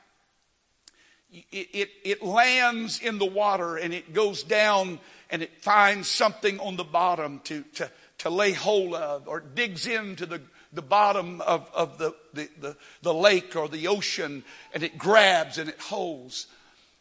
it, 1.30 1.68
it, 1.72 1.90
it, 2.04 2.22
lands 2.22 3.00
in 3.00 3.18
the 3.18 3.26
water 3.26 3.76
and 3.76 3.94
it 3.94 4.12
goes 4.12 4.42
down 4.42 4.98
and 5.32 5.42
it 5.42 5.62
finds 5.62 6.08
something 6.08 6.60
on 6.60 6.76
the 6.76 6.84
bottom 6.84 7.40
to, 7.44 7.62
to, 7.74 7.90
to 8.18 8.30
lay 8.30 8.52
hold 8.52 8.94
of 8.94 9.26
or 9.26 9.40
digs 9.40 9.86
into 9.86 10.26
the, 10.26 10.42
the 10.74 10.82
bottom 10.82 11.40
of, 11.40 11.68
of 11.74 11.96
the, 11.98 12.14
the, 12.34 12.48
the, 12.60 12.76
the 13.00 13.14
lake 13.14 13.56
or 13.56 13.66
the 13.66 13.88
ocean 13.88 14.44
and 14.74 14.82
it 14.82 14.98
grabs 14.98 15.56
and 15.56 15.70
it 15.70 15.80
holds. 15.80 16.46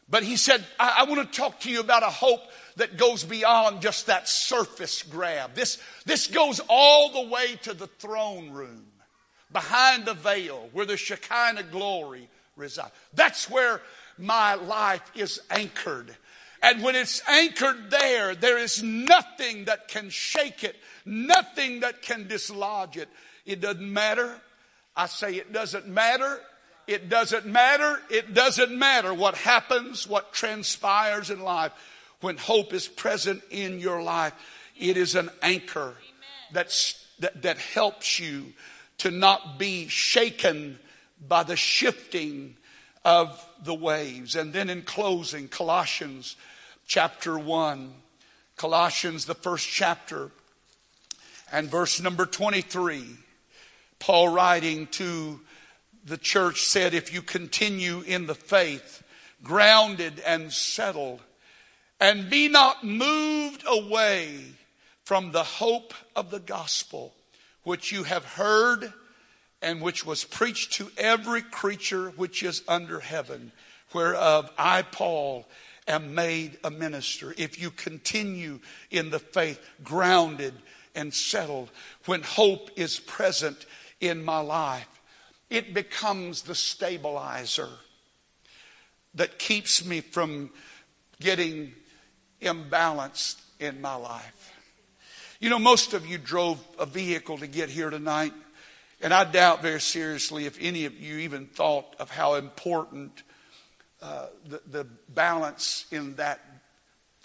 But 0.10 0.24
he 0.24 0.38
said, 0.38 0.66
I, 0.80 1.00
I 1.00 1.04
want 1.04 1.32
to 1.32 1.38
talk 1.38 1.60
to 1.62 1.70
you 1.70 1.82
about 1.82 2.04
a 2.04 2.08
hope 2.08 2.42
that 2.78 2.98
goes 2.98 3.26
beyond 3.26 3.82
just 3.82 4.08
that 4.08 4.30
surface 4.30 5.04
grab. 5.04 5.54
This, 5.54 5.78
this 6.06 6.28
goes 6.28 6.62
all 6.70 7.12
the 7.12 7.30
way 7.30 7.58
to 7.64 7.74
the 7.74 7.88
throne 7.88 8.52
room, 8.52 8.86
behind 9.52 10.06
the 10.06 10.14
veil, 10.14 10.70
where 10.72 10.86
the 10.86 10.96
Shekinah 10.98 11.64
glory 11.64 12.30
resides. 12.56 12.92
That's 13.14 13.50
where 13.50 13.82
my 14.18 14.56
life 14.56 15.04
is 15.16 15.42
anchored. 15.50 16.16
And 16.62 16.84
when 16.84 16.96
it's 16.96 17.28
anchored 17.28 17.90
there, 17.90 18.36
there 18.36 18.58
is 18.58 18.84
nothing 18.84 19.66
that 19.66 19.88
can 19.88 20.10
shake 20.10 20.64
it, 20.64 20.76
nothing 21.06 21.80
that 21.80 22.02
can 22.02 22.28
dislodge 22.28 22.98
it. 22.98 23.10
It 23.46 23.62
doesn't 23.62 23.92
matter. 23.94 24.40
I 24.96 25.08
say 25.08 25.36
it 25.36 25.52
doesn't 25.52 25.88
matter 25.88 26.40
it 26.92 27.10
doesn't 27.10 27.46
matter. 27.46 28.02
It 28.10 28.34
doesn't 28.34 28.78
matter 28.78 29.14
what 29.14 29.36
happens, 29.36 30.08
what 30.08 30.34
transpires 30.34 31.30
in 31.30 31.42
life. 31.42 31.72
When 32.22 32.38
hope 32.38 32.74
is 32.74 32.88
present 32.88 33.42
in 33.50 33.80
your 33.80 34.04
life, 34.04 34.34
it 34.78 34.98
is 34.98 35.16
an 35.16 35.30
anchor 35.42 35.96
that's, 36.52 37.04
that, 37.20 37.42
that 37.44 37.58
helps 37.58 38.20
you 38.20 38.54
to 39.00 39.10
not 39.10 39.58
be 39.58 39.88
shaken 39.88 40.80
by 41.28 41.44
the 41.44 41.56
shifting 41.56 42.58
of 43.04 43.44
the 43.64 43.74
waves. 43.74 44.36
And 44.36 44.54
then 44.54 44.70
in 44.70 44.82
closing, 44.82 45.48
Colossians 45.48 46.36
chapter 46.92 47.40
1, 47.40 47.94
Colossians, 48.58 49.24
the 49.24 49.34
first 49.34 49.66
chapter, 49.66 50.30
and 51.50 51.72
verse 51.72 52.02
number 52.02 52.26
23, 52.26 53.06
Paul 53.98 54.28
writing 54.28 54.88
to 54.88 55.40
the 56.04 56.18
church 56.18 56.64
said, 56.64 56.94
if 56.94 57.14
you 57.14 57.22
continue 57.22 58.02
in 58.02 58.28
the 58.28 58.36
faith, 58.36 59.04
grounded 59.42 60.22
and 60.26 60.52
settled, 60.52 61.22
and 62.02 62.30
be 62.30 62.50
not 62.50 62.84
moved 62.84 63.64
away 63.66 64.42
from 65.06 65.32
the 65.32 65.44
hope 65.44 65.94
of 66.14 66.30
the 66.30 66.42
gospel, 66.42 67.14
which 67.64 67.94
you 67.94 68.04
have 68.04 68.26
heard 68.26 68.92
and 69.62 69.82
which 69.82 70.06
was 70.06 70.26
preached 70.26 70.74
to 70.74 70.92
every 70.98 71.42
creature 71.42 72.10
which 72.18 72.44
is 72.44 72.64
under 72.68 73.00
heaven, 73.00 73.54
whereof 73.94 74.52
I, 74.58 74.82
Paul, 74.82 75.46
am 75.88 76.16
made 76.16 76.58
a 76.64 76.72
minister. 76.72 77.34
If 77.38 77.62
you 77.62 77.72
continue 77.72 78.60
in 78.90 79.10
the 79.10 79.20
faith, 79.20 79.60
grounded 79.84 80.54
and 80.96 81.14
settled, 81.14 81.72
when 82.06 82.22
hope 82.22 82.70
is 82.76 83.00
present 83.00 83.66
in 84.00 84.24
my 84.24 84.40
life, 84.40 84.88
it 85.50 85.74
becomes 85.74 86.44
the 86.44 86.56
stabilizer 86.56 87.70
that 89.16 89.38
keeps 89.38 89.86
me 89.86 90.02
from 90.02 90.50
getting 91.20 91.74
imbalanced 92.42 93.42
in 93.60 93.82
my 93.82 93.96
life. 93.96 94.54
You 95.40 95.50
know, 95.50 95.60
most 95.60 95.94
of 95.94 96.06
you 96.06 96.18
drove 96.18 96.64
a 96.80 96.86
vehicle 96.86 97.38
to 97.40 97.48
get 97.48 97.70
here 97.70 97.90
tonight, 97.90 98.34
and 99.02 99.14
I 99.14 99.24
doubt 99.24 99.62
very 99.62 99.82
seriously 99.82 100.46
if 100.46 100.58
any 100.62 100.86
of 100.86 101.00
you 101.00 101.18
even 101.18 101.48
thought 101.48 101.96
of 102.00 102.10
how 102.10 102.36
important 102.36 103.24
uh, 104.02 104.28
the, 104.46 104.62
the 104.70 104.88
balance 105.10 105.86
in 105.92 106.16
that, 106.16 106.40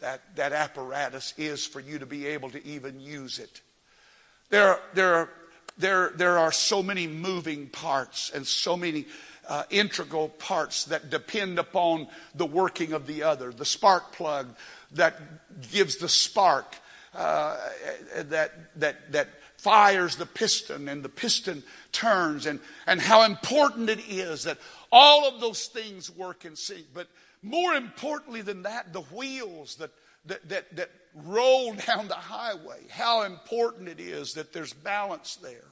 that, 0.00 0.22
that 0.36 0.52
apparatus 0.52 1.34
is 1.36 1.66
for 1.66 1.80
you 1.80 1.98
to 1.98 2.06
be 2.06 2.26
able 2.26 2.50
to 2.50 2.64
even 2.66 3.00
use 3.00 3.38
it. 3.38 3.60
There, 4.50 4.78
there 4.94 5.30
there, 5.78 6.12
there 6.16 6.38
are 6.38 6.52
so 6.52 6.82
many 6.82 7.06
moving 7.06 7.68
parts 7.68 8.30
and 8.34 8.46
so 8.46 8.76
many 8.76 9.06
uh, 9.48 9.64
integral 9.70 10.28
parts 10.28 10.84
that 10.84 11.10
depend 11.10 11.58
upon 11.58 12.08
the 12.34 12.46
working 12.46 12.92
of 12.92 13.06
the 13.06 13.22
other. 13.22 13.52
The 13.52 13.64
spark 13.64 14.12
plug 14.12 14.54
that 14.92 15.20
gives 15.70 15.96
the 15.96 16.08
spark 16.08 16.76
uh, 17.14 17.56
that, 18.16 18.52
that, 18.80 19.12
that 19.12 19.28
fires 19.58 20.16
the 20.16 20.26
piston 20.26 20.88
and 20.88 21.02
the 21.02 21.08
piston 21.08 21.62
turns 21.92 22.46
and, 22.46 22.60
and 22.86 23.00
how 23.00 23.22
important 23.22 23.90
it 23.90 24.00
is 24.08 24.44
that 24.44 24.58
all 24.96 25.28
of 25.28 25.42
those 25.42 25.66
things 25.66 26.10
work 26.10 26.46
in 26.46 26.56
sync. 26.56 26.86
But 26.94 27.08
more 27.42 27.74
importantly 27.74 28.40
than 28.40 28.62
that, 28.62 28.94
the 28.94 29.02
wheels 29.02 29.76
that, 29.76 29.90
that, 30.24 30.48
that, 30.48 30.74
that 30.76 30.90
roll 31.14 31.74
down 31.86 32.08
the 32.08 32.14
highway, 32.14 32.80
how 32.88 33.24
important 33.24 33.90
it 33.90 34.00
is 34.00 34.32
that 34.34 34.54
there's 34.54 34.72
balance 34.72 35.36
there, 35.36 35.68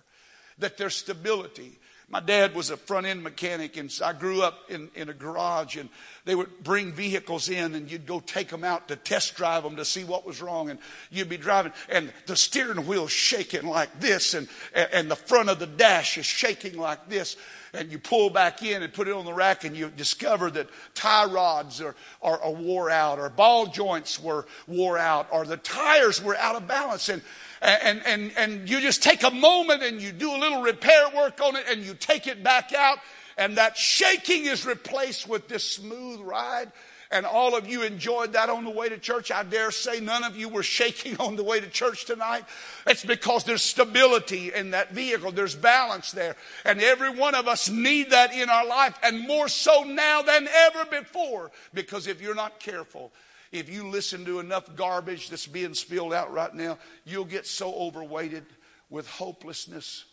that 0.58 0.76
there's 0.76 0.94
stability. 0.94 1.78
My 2.10 2.20
dad 2.20 2.54
was 2.54 2.68
a 2.68 2.76
front 2.76 3.06
end 3.06 3.22
mechanic, 3.22 3.78
and 3.78 3.90
I 4.04 4.12
grew 4.12 4.42
up 4.42 4.70
in, 4.70 4.90
in 4.94 5.08
a 5.08 5.14
garage, 5.14 5.78
and 5.78 5.88
they 6.26 6.34
would 6.34 6.62
bring 6.62 6.92
vehicles 6.92 7.48
in, 7.48 7.74
and 7.74 7.90
you'd 7.90 8.04
go 8.04 8.20
take 8.20 8.48
them 8.48 8.62
out 8.62 8.88
to 8.88 8.96
test 8.96 9.36
drive 9.36 9.62
them 9.62 9.76
to 9.76 9.86
see 9.86 10.04
what 10.04 10.26
was 10.26 10.42
wrong, 10.42 10.68
and 10.68 10.78
you'd 11.10 11.30
be 11.30 11.38
driving, 11.38 11.72
and 11.88 12.12
the 12.26 12.36
steering 12.36 12.86
wheel's 12.86 13.10
shaking 13.10 13.66
like 13.66 14.00
this, 14.00 14.34
and, 14.34 14.48
and 14.74 15.10
the 15.10 15.16
front 15.16 15.48
of 15.48 15.58
the 15.58 15.66
dash 15.66 16.18
is 16.18 16.26
shaking 16.26 16.76
like 16.76 17.08
this, 17.08 17.38
and 17.74 17.90
you 17.92 17.98
pull 17.98 18.30
back 18.30 18.62
in 18.62 18.82
and 18.82 18.92
put 18.92 19.08
it 19.08 19.14
on 19.14 19.24
the 19.24 19.32
rack, 19.32 19.64
and 19.64 19.76
you 19.76 19.90
discover 19.90 20.50
that 20.52 20.68
tie 20.94 21.26
rods 21.26 21.80
are, 21.80 21.94
are, 22.22 22.40
are 22.42 22.52
wore 22.52 22.90
out, 22.90 23.18
or 23.18 23.28
ball 23.28 23.66
joints 23.66 24.20
were 24.20 24.46
wore 24.66 24.98
out, 24.98 25.28
or 25.30 25.44
the 25.44 25.56
tires 25.56 26.22
were 26.22 26.36
out 26.36 26.56
of 26.56 26.66
balance, 26.66 27.08
and 27.08 27.22
and, 27.64 28.02
and, 28.04 28.32
and 28.36 28.68
you 28.68 28.80
just 28.80 29.02
take 29.02 29.22
a 29.22 29.30
moment 29.30 29.82
and 29.82 30.00
you 30.00 30.12
do 30.12 30.30
a 30.34 30.36
little 30.36 30.60
repair 30.60 31.08
work 31.16 31.40
on 31.40 31.56
it 31.56 31.64
and 31.70 31.82
you 31.82 31.94
take 31.94 32.26
it 32.26 32.42
back 32.44 32.74
out. 32.74 32.98
And 33.38 33.56
that 33.56 33.76
shaking 33.76 34.44
is 34.44 34.66
replaced 34.66 35.26
with 35.26 35.48
this 35.48 35.64
smooth 35.64 36.20
ride 36.20 36.70
and 37.14 37.24
all 37.24 37.56
of 37.56 37.68
you 37.68 37.82
enjoyed 37.82 38.32
that 38.32 38.50
on 38.50 38.64
the 38.64 38.70
way 38.70 38.88
to 38.88 38.98
church. 38.98 39.30
I 39.30 39.44
dare 39.44 39.70
say 39.70 40.00
none 40.00 40.24
of 40.24 40.36
you 40.36 40.48
were 40.48 40.64
shaking 40.64 41.16
on 41.20 41.36
the 41.36 41.44
way 41.44 41.60
to 41.60 41.68
church 41.68 42.06
tonight. 42.06 42.44
It's 42.88 43.04
because 43.04 43.44
there's 43.44 43.62
stability 43.62 44.52
in 44.52 44.72
that 44.72 44.92
vehicle. 44.92 45.30
There's 45.30 45.54
balance 45.54 46.10
there. 46.10 46.34
And 46.64 46.82
every 46.82 47.10
one 47.10 47.36
of 47.36 47.46
us 47.46 47.70
need 47.70 48.10
that 48.10 48.34
in 48.34 48.50
our 48.50 48.66
life 48.66 48.98
and 49.04 49.28
more 49.28 49.46
so 49.48 49.84
now 49.84 50.22
than 50.22 50.48
ever 50.48 50.84
before. 50.86 51.52
Because 51.72 52.08
if 52.08 52.20
you're 52.20 52.34
not 52.34 52.58
careful, 52.58 53.12
if 53.52 53.68
you 53.68 53.88
listen 53.88 54.24
to 54.24 54.40
enough 54.40 54.74
garbage 54.74 55.30
that's 55.30 55.46
being 55.46 55.74
spilled 55.74 56.12
out 56.12 56.32
right 56.32 56.52
now, 56.52 56.78
you'll 57.04 57.24
get 57.24 57.46
so 57.46 57.72
overweighted 57.74 58.44
with 58.90 59.08
hopelessness. 59.08 60.04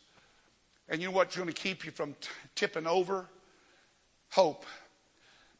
And 0.88 1.02
you 1.02 1.08
know 1.08 1.16
what's 1.16 1.36
going 1.36 1.48
to 1.48 1.54
keep 1.54 1.84
you 1.84 1.92
from 1.92 2.14
t- 2.14 2.30
tipping 2.54 2.86
over? 2.86 3.26
Hope. 4.30 4.66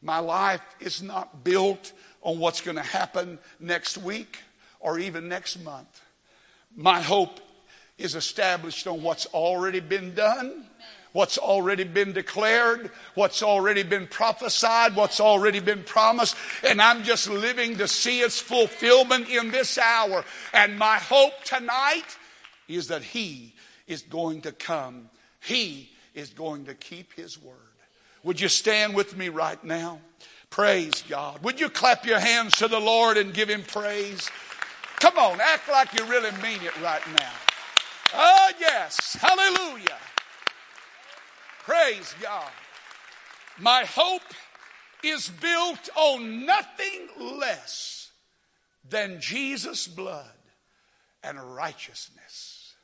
My 0.02 0.18
life 0.18 0.62
is 0.80 1.00
not 1.00 1.44
built 1.44 1.92
on 2.22 2.38
what's 2.38 2.60
going 2.60 2.76
to 2.76 2.82
happen 2.82 3.38
next 3.60 3.96
week 3.96 4.38
or 4.80 4.98
even 4.98 5.28
next 5.28 5.62
month. 5.62 6.02
My 6.76 7.00
hope 7.00 7.40
is 7.98 8.14
established 8.14 8.86
on 8.86 9.02
what's 9.02 9.26
already 9.26 9.80
been 9.80 10.14
done, 10.14 10.64
what's 11.12 11.38
already 11.38 11.84
been 11.84 12.12
declared, 12.12 12.90
what's 13.14 13.42
already 13.42 13.82
been 13.82 14.08
prophesied, 14.08 14.96
what's 14.96 15.20
already 15.20 15.60
been 15.60 15.84
promised, 15.84 16.34
and 16.66 16.80
I'm 16.80 17.04
just 17.04 17.28
living 17.28 17.76
to 17.78 17.86
see 17.86 18.20
its 18.20 18.40
fulfillment 18.40 19.28
in 19.28 19.50
this 19.50 19.78
hour. 19.78 20.24
And 20.52 20.78
my 20.78 20.96
hope 20.96 21.44
tonight 21.44 22.16
is 22.66 22.88
that 22.88 23.02
He 23.02 23.54
is 23.86 24.02
going 24.02 24.42
to 24.42 24.52
come. 24.52 25.10
He 25.40 25.90
is 26.14 26.30
going 26.30 26.64
to 26.64 26.74
keep 26.74 27.12
His 27.12 27.40
word. 27.40 27.71
Would 28.24 28.40
you 28.40 28.48
stand 28.48 28.94
with 28.94 29.16
me 29.16 29.28
right 29.28 29.62
now? 29.64 30.00
Praise 30.50 31.02
God. 31.08 31.42
Would 31.42 31.60
you 31.60 31.68
clap 31.68 32.04
your 32.04 32.20
hands 32.20 32.56
to 32.56 32.68
the 32.68 32.80
Lord 32.80 33.16
and 33.16 33.32
give 33.32 33.48
Him 33.48 33.62
praise? 33.62 34.30
Come 34.96 35.18
on, 35.18 35.40
act 35.40 35.68
like 35.68 35.98
you 35.98 36.04
really 36.06 36.30
mean 36.42 36.60
it 36.62 36.80
right 36.80 37.02
now. 37.18 37.32
Oh, 38.14 38.50
yes. 38.60 39.16
Hallelujah. 39.20 39.98
Praise 41.64 42.14
God. 42.20 42.50
My 43.58 43.84
hope 43.84 44.22
is 45.02 45.28
built 45.28 45.88
on 45.96 46.46
nothing 46.46 47.08
less 47.18 48.10
than 48.88 49.20
Jesus' 49.20 49.86
blood 49.86 50.26
and 51.22 51.40
righteousness. 51.54 52.74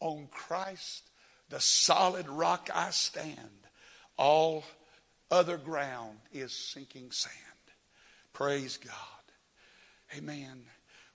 On 0.00 0.28
Christ, 0.30 1.08
the 1.48 1.60
solid 1.60 2.28
rock 2.28 2.68
I 2.74 2.90
stand. 2.90 3.63
All 4.16 4.64
other 5.30 5.56
ground 5.56 6.18
is 6.32 6.52
sinking 6.52 7.10
sand. 7.10 7.34
Praise 8.32 8.76
God. 8.76 8.94
Amen. 10.16 10.62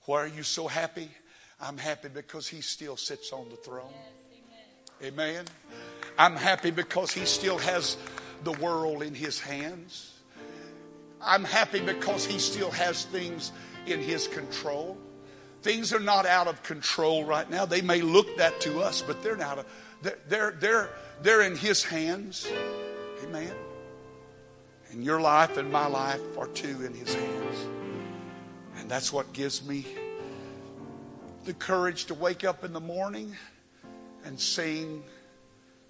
Why 0.05 0.23
are 0.23 0.27
you 0.27 0.43
so 0.43 0.67
happy? 0.67 1.09
I'm 1.61 1.77
happy 1.77 2.09
because 2.09 2.47
He 2.47 2.61
still 2.61 2.97
sits 2.97 3.31
on 3.31 3.49
the 3.49 3.55
throne. 3.55 3.91
Yes, 3.91 4.43
amen. 5.03 5.13
amen. 5.13 5.45
I'm 6.17 6.35
happy 6.35 6.71
because 6.71 7.11
He 7.11 7.25
still 7.25 7.57
has 7.59 7.97
the 8.43 8.53
world 8.53 9.03
in 9.03 9.13
His 9.13 9.39
hands. 9.39 10.13
I'm 11.21 11.43
happy 11.43 11.81
because 11.81 12.25
He 12.25 12.39
still 12.39 12.71
has 12.71 13.05
things 13.05 13.51
in 13.85 13.99
His 14.01 14.27
control. 14.27 14.97
Things 15.61 15.93
are 15.93 15.99
not 15.99 16.25
out 16.25 16.47
of 16.47 16.63
control 16.63 17.25
right 17.25 17.49
now. 17.49 17.65
They 17.65 17.81
may 17.81 18.01
look 18.01 18.37
that 18.37 18.61
to 18.61 18.79
us, 18.79 19.01
but 19.01 19.21
they're 19.21 19.35
not. 19.35 19.65
They're, 20.01 20.17
they're, 20.27 20.51
they're, 20.59 20.89
they're 21.21 21.41
in 21.41 21.57
His 21.57 21.83
hands. 21.83 22.47
Amen. 23.23 23.53
And 24.91 25.03
your 25.03 25.21
life 25.21 25.57
and 25.57 25.71
my 25.71 25.85
life 25.85 26.37
are 26.37 26.47
too 26.47 26.83
in 26.85 26.93
His 26.93 27.13
hands. 27.13 27.67
And 28.77 28.89
that's 28.89 29.13
what 29.13 29.33
gives 29.33 29.65
me 29.65 29.85
the 31.45 31.53
courage 31.53 32.05
to 32.05 32.13
wake 32.13 32.43
up 32.43 32.63
in 32.63 32.73
the 32.73 32.79
morning 32.79 33.35
and 34.25 34.39
sing 34.39 35.03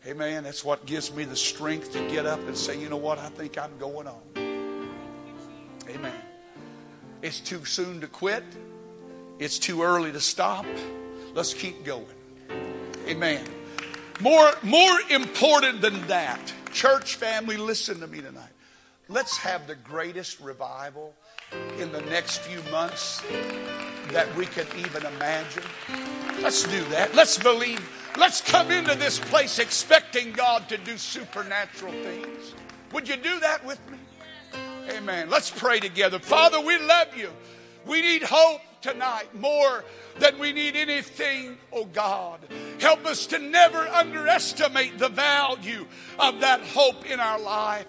Amen. 0.07 0.45
That's 0.45 0.63
what 0.63 0.85
gives 0.85 1.13
me 1.13 1.25
the 1.25 1.35
strength 1.35 1.91
to 1.91 2.09
get 2.09 2.25
up 2.25 2.39
and 2.47 2.55
say, 2.55 2.79
you 2.79 2.87
know 2.89 2.97
what, 2.97 3.19
I 3.19 3.27
think 3.29 3.57
I'm 3.57 3.77
going 3.77 4.07
on. 4.07 4.21
Amen. 5.89 6.13
It's 7.21 7.41
too 7.41 7.65
soon 7.65 7.99
to 8.01 8.07
quit. 8.07 8.43
It's 9.39 9.59
too 9.59 9.83
early 9.83 10.11
to 10.13 10.21
stop. 10.21 10.65
Let's 11.33 11.53
keep 11.53 11.83
going. 11.83 12.05
Amen. 13.07 13.45
More, 14.21 14.51
more 14.63 14.99
important 15.09 15.81
than 15.81 16.07
that, 16.07 16.53
church 16.69 17.15
family, 17.15 17.57
listen 17.57 17.99
to 17.99 18.07
me 18.07 18.21
tonight. 18.21 18.51
Let's 19.07 19.37
have 19.37 19.67
the 19.67 19.75
greatest 19.75 20.39
revival 20.39 21.13
in 21.79 21.91
the 21.91 22.01
next 22.01 22.39
few 22.39 22.61
months 22.71 23.23
that 24.11 24.33
we 24.35 24.45
can 24.45 24.67
even 24.77 25.05
imagine. 25.05 25.63
Let's 26.41 26.63
do 26.63 26.83
that. 26.85 27.15
Let's 27.15 27.37
believe 27.37 27.79
Let's 28.17 28.41
come 28.41 28.71
into 28.71 28.95
this 28.95 29.17
place 29.17 29.59
expecting 29.59 30.33
God 30.33 30.67
to 30.69 30.77
do 30.77 30.97
supernatural 30.97 31.93
things. 31.93 32.53
Would 32.91 33.07
you 33.07 33.15
do 33.15 33.39
that 33.39 33.65
with 33.65 33.79
me? 33.89 33.97
Amen. 34.89 35.29
Let's 35.29 35.49
pray 35.49 35.79
together. 35.79 36.19
Father, 36.19 36.59
we 36.59 36.77
love 36.79 37.15
you. 37.15 37.29
We 37.85 38.01
need 38.01 38.23
hope 38.23 38.61
tonight 38.81 39.33
more 39.35 39.85
than 40.17 40.37
we 40.39 40.51
need 40.51 40.75
anything, 40.75 41.57
oh 41.71 41.85
God. 41.85 42.39
Help 42.79 43.05
us 43.05 43.27
to 43.27 43.39
never 43.39 43.77
underestimate 43.77 44.97
the 44.97 45.09
value 45.09 45.85
of 46.17 46.39
that 46.41 46.61
hope 46.61 47.05
in 47.05 47.19
our 47.19 47.39
life. 47.39 47.85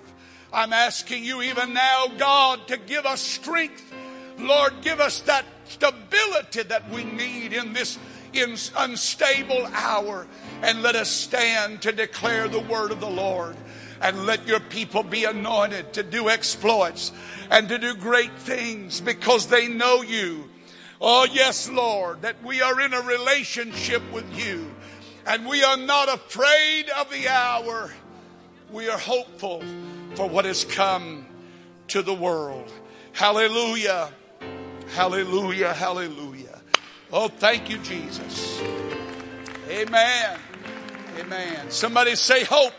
I'm 0.53 0.73
asking 0.73 1.25
you 1.25 1.43
even 1.43 1.73
now, 1.73 2.09
God, 2.19 2.67
to 2.69 2.77
give 2.77 3.07
us 3.07 3.21
strength. 3.21 3.93
Lord, 4.39 4.75
give 4.83 5.01
us 5.01 5.21
that 5.23 5.45
stability 5.67 6.65
that 6.65 6.91
we 6.91 7.05
need 7.05 7.53
in 7.53 7.73
this 7.73 7.99
in 8.33 8.57
unstable 8.77 9.67
hour 9.73 10.27
and 10.63 10.83
let 10.83 10.97
us 10.97 11.11
stand 11.11 11.83
to 11.83 11.93
declare 11.93 12.49
the 12.49 12.61
word 12.61 12.91
of 12.91 13.01
the 13.01 13.11
Lord. 13.11 13.57
And 14.03 14.25
let 14.25 14.49
your 14.49 14.61
people 14.61 15.03
be 15.03 15.25
anointed 15.25 15.93
to 15.93 16.03
do 16.03 16.31
exploits 16.31 17.13
and 17.51 17.69
to 17.69 17.79
do 17.79 17.95
great 17.95 18.33
things 18.39 18.99
because 19.01 19.49
they 19.49 19.69
know 19.69 20.01
you. 20.01 20.50
Oh, 21.01 21.27
yes, 21.31 21.69
Lord, 21.71 22.23
that 22.23 22.43
we 22.45 22.61
are 22.61 22.79
in 22.81 22.93
a 22.93 23.01
relationship 23.01 24.03
with 24.13 24.27
you 24.39 24.71
and 25.27 25.47
we 25.47 25.65
are 25.65 25.79
not 25.79 26.13
afraid 26.13 26.91
of 26.91 27.11
the 27.11 27.29
hour. 27.29 27.91
We 28.71 28.89
are 28.91 28.99
hopeful 28.99 29.63
for 30.15 30.29
what 30.29 30.45
has 30.45 30.65
come 30.65 31.27
to 31.89 32.03
the 32.03 32.13
world. 32.13 32.71
Hallelujah. 33.13 34.13
Hallelujah. 34.89 35.73
Hallelujah. 35.73 36.61
Oh, 37.13 37.29
thank 37.29 37.71
you, 37.71 37.79
Jesus. 37.79 38.61
Amen. 39.69 40.39
Amen. 41.19 41.71
Somebody 41.71 42.15
say 42.15 42.45
hope. 42.45 42.75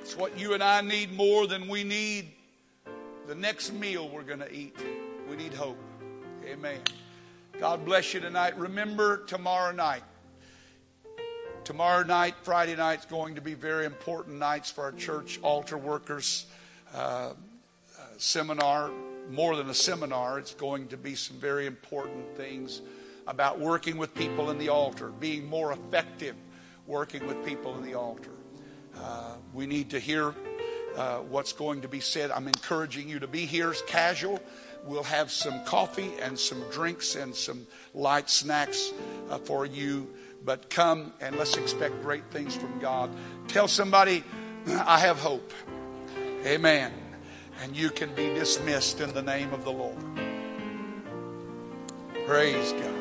It's 0.00 0.16
what 0.16 0.38
you 0.38 0.54
and 0.54 0.62
I 0.62 0.80
need 0.80 1.12
more 1.12 1.46
than 1.46 1.68
we 1.68 1.84
need 1.84 2.32
the 3.26 3.34
next 3.34 3.72
meal 3.72 4.08
we're 4.08 4.22
going 4.22 4.40
to 4.40 4.52
eat. 4.52 4.76
We 5.28 5.36
need 5.36 5.54
hope. 5.54 5.78
Amen. 6.48 6.80
God 7.60 7.84
bless 7.84 8.14
you 8.14 8.20
tonight. 8.20 8.56
Remember 8.56 9.18
tomorrow 9.26 9.70
night. 9.70 10.02
Tomorrow 11.62 12.04
night, 12.04 12.36
Friday 12.42 12.74
night, 12.74 13.00
is 13.00 13.04
going 13.04 13.34
to 13.34 13.42
be 13.42 13.52
very 13.52 13.84
important 13.84 14.38
nights 14.38 14.70
for 14.70 14.84
our 14.84 14.92
church 14.92 15.38
altar 15.42 15.76
workers 15.76 16.46
uh, 16.94 16.98
uh, 16.98 17.32
seminar. 18.16 18.90
More 19.30 19.56
than 19.56 19.68
a 19.68 19.74
seminar, 19.74 20.38
it's 20.38 20.54
going 20.54 20.88
to 20.88 20.96
be 20.96 21.14
some 21.14 21.36
very 21.36 21.66
important 21.66 22.34
things 22.34 22.80
about 23.26 23.60
working 23.60 23.98
with 23.98 24.14
people 24.14 24.50
in 24.50 24.56
the 24.56 24.70
altar, 24.70 25.08
being 25.20 25.46
more 25.46 25.72
effective 25.72 26.34
working 26.86 27.26
with 27.26 27.44
people 27.44 27.76
in 27.76 27.84
the 27.84 27.92
altar. 27.92 28.30
Uh, 28.96 29.34
we 29.52 29.66
need 29.66 29.90
to 29.90 29.98
hear 29.98 30.34
uh, 30.96 31.18
what's 31.18 31.52
going 31.52 31.82
to 31.82 31.88
be 31.88 32.00
said. 32.00 32.30
I'm 32.30 32.46
encouraging 32.46 33.06
you 33.06 33.18
to 33.18 33.26
be 33.26 33.44
here 33.44 33.70
as 33.70 33.82
casual. 33.82 34.40
We'll 34.88 35.02
have 35.02 35.30
some 35.30 35.62
coffee 35.64 36.12
and 36.22 36.38
some 36.38 36.62
drinks 36.70 37.14
and 37.14 37.34
some 37.34 37.66
light 37.92 38.30
snacks 38.30 38.90
uh, 39.28 39.36
for 39.36 39.66
you. 39.66 40.08
But 40.44 40.70
come 40.70 41.12
and 41.20 41.36
let's 41.36 41.58
expect 41.58 42.00
great 42.00 42.24
things 42.30 42.56
from 42.56 42.78
God. 42.78 43.10
Tell 43.48 43.68
somebody, 43.68 44.24
I 44.66 44.98
have 45.00 45.18
hope. 45.18 45.52
Amen. 46.46 46.90
And 47.62 47.76
you 47.76 47.90
can 47.90 48.14
be 48.14 48.28
dismissed 48.28 49.00
in 49.00 49.12
the 49.12 49.22
name 49.22 49.52
of 49.52 49.64
the 49.64 49.72
Lord. 49.72 49.98
Praise 52.26 52.72
God. 52.72 52.97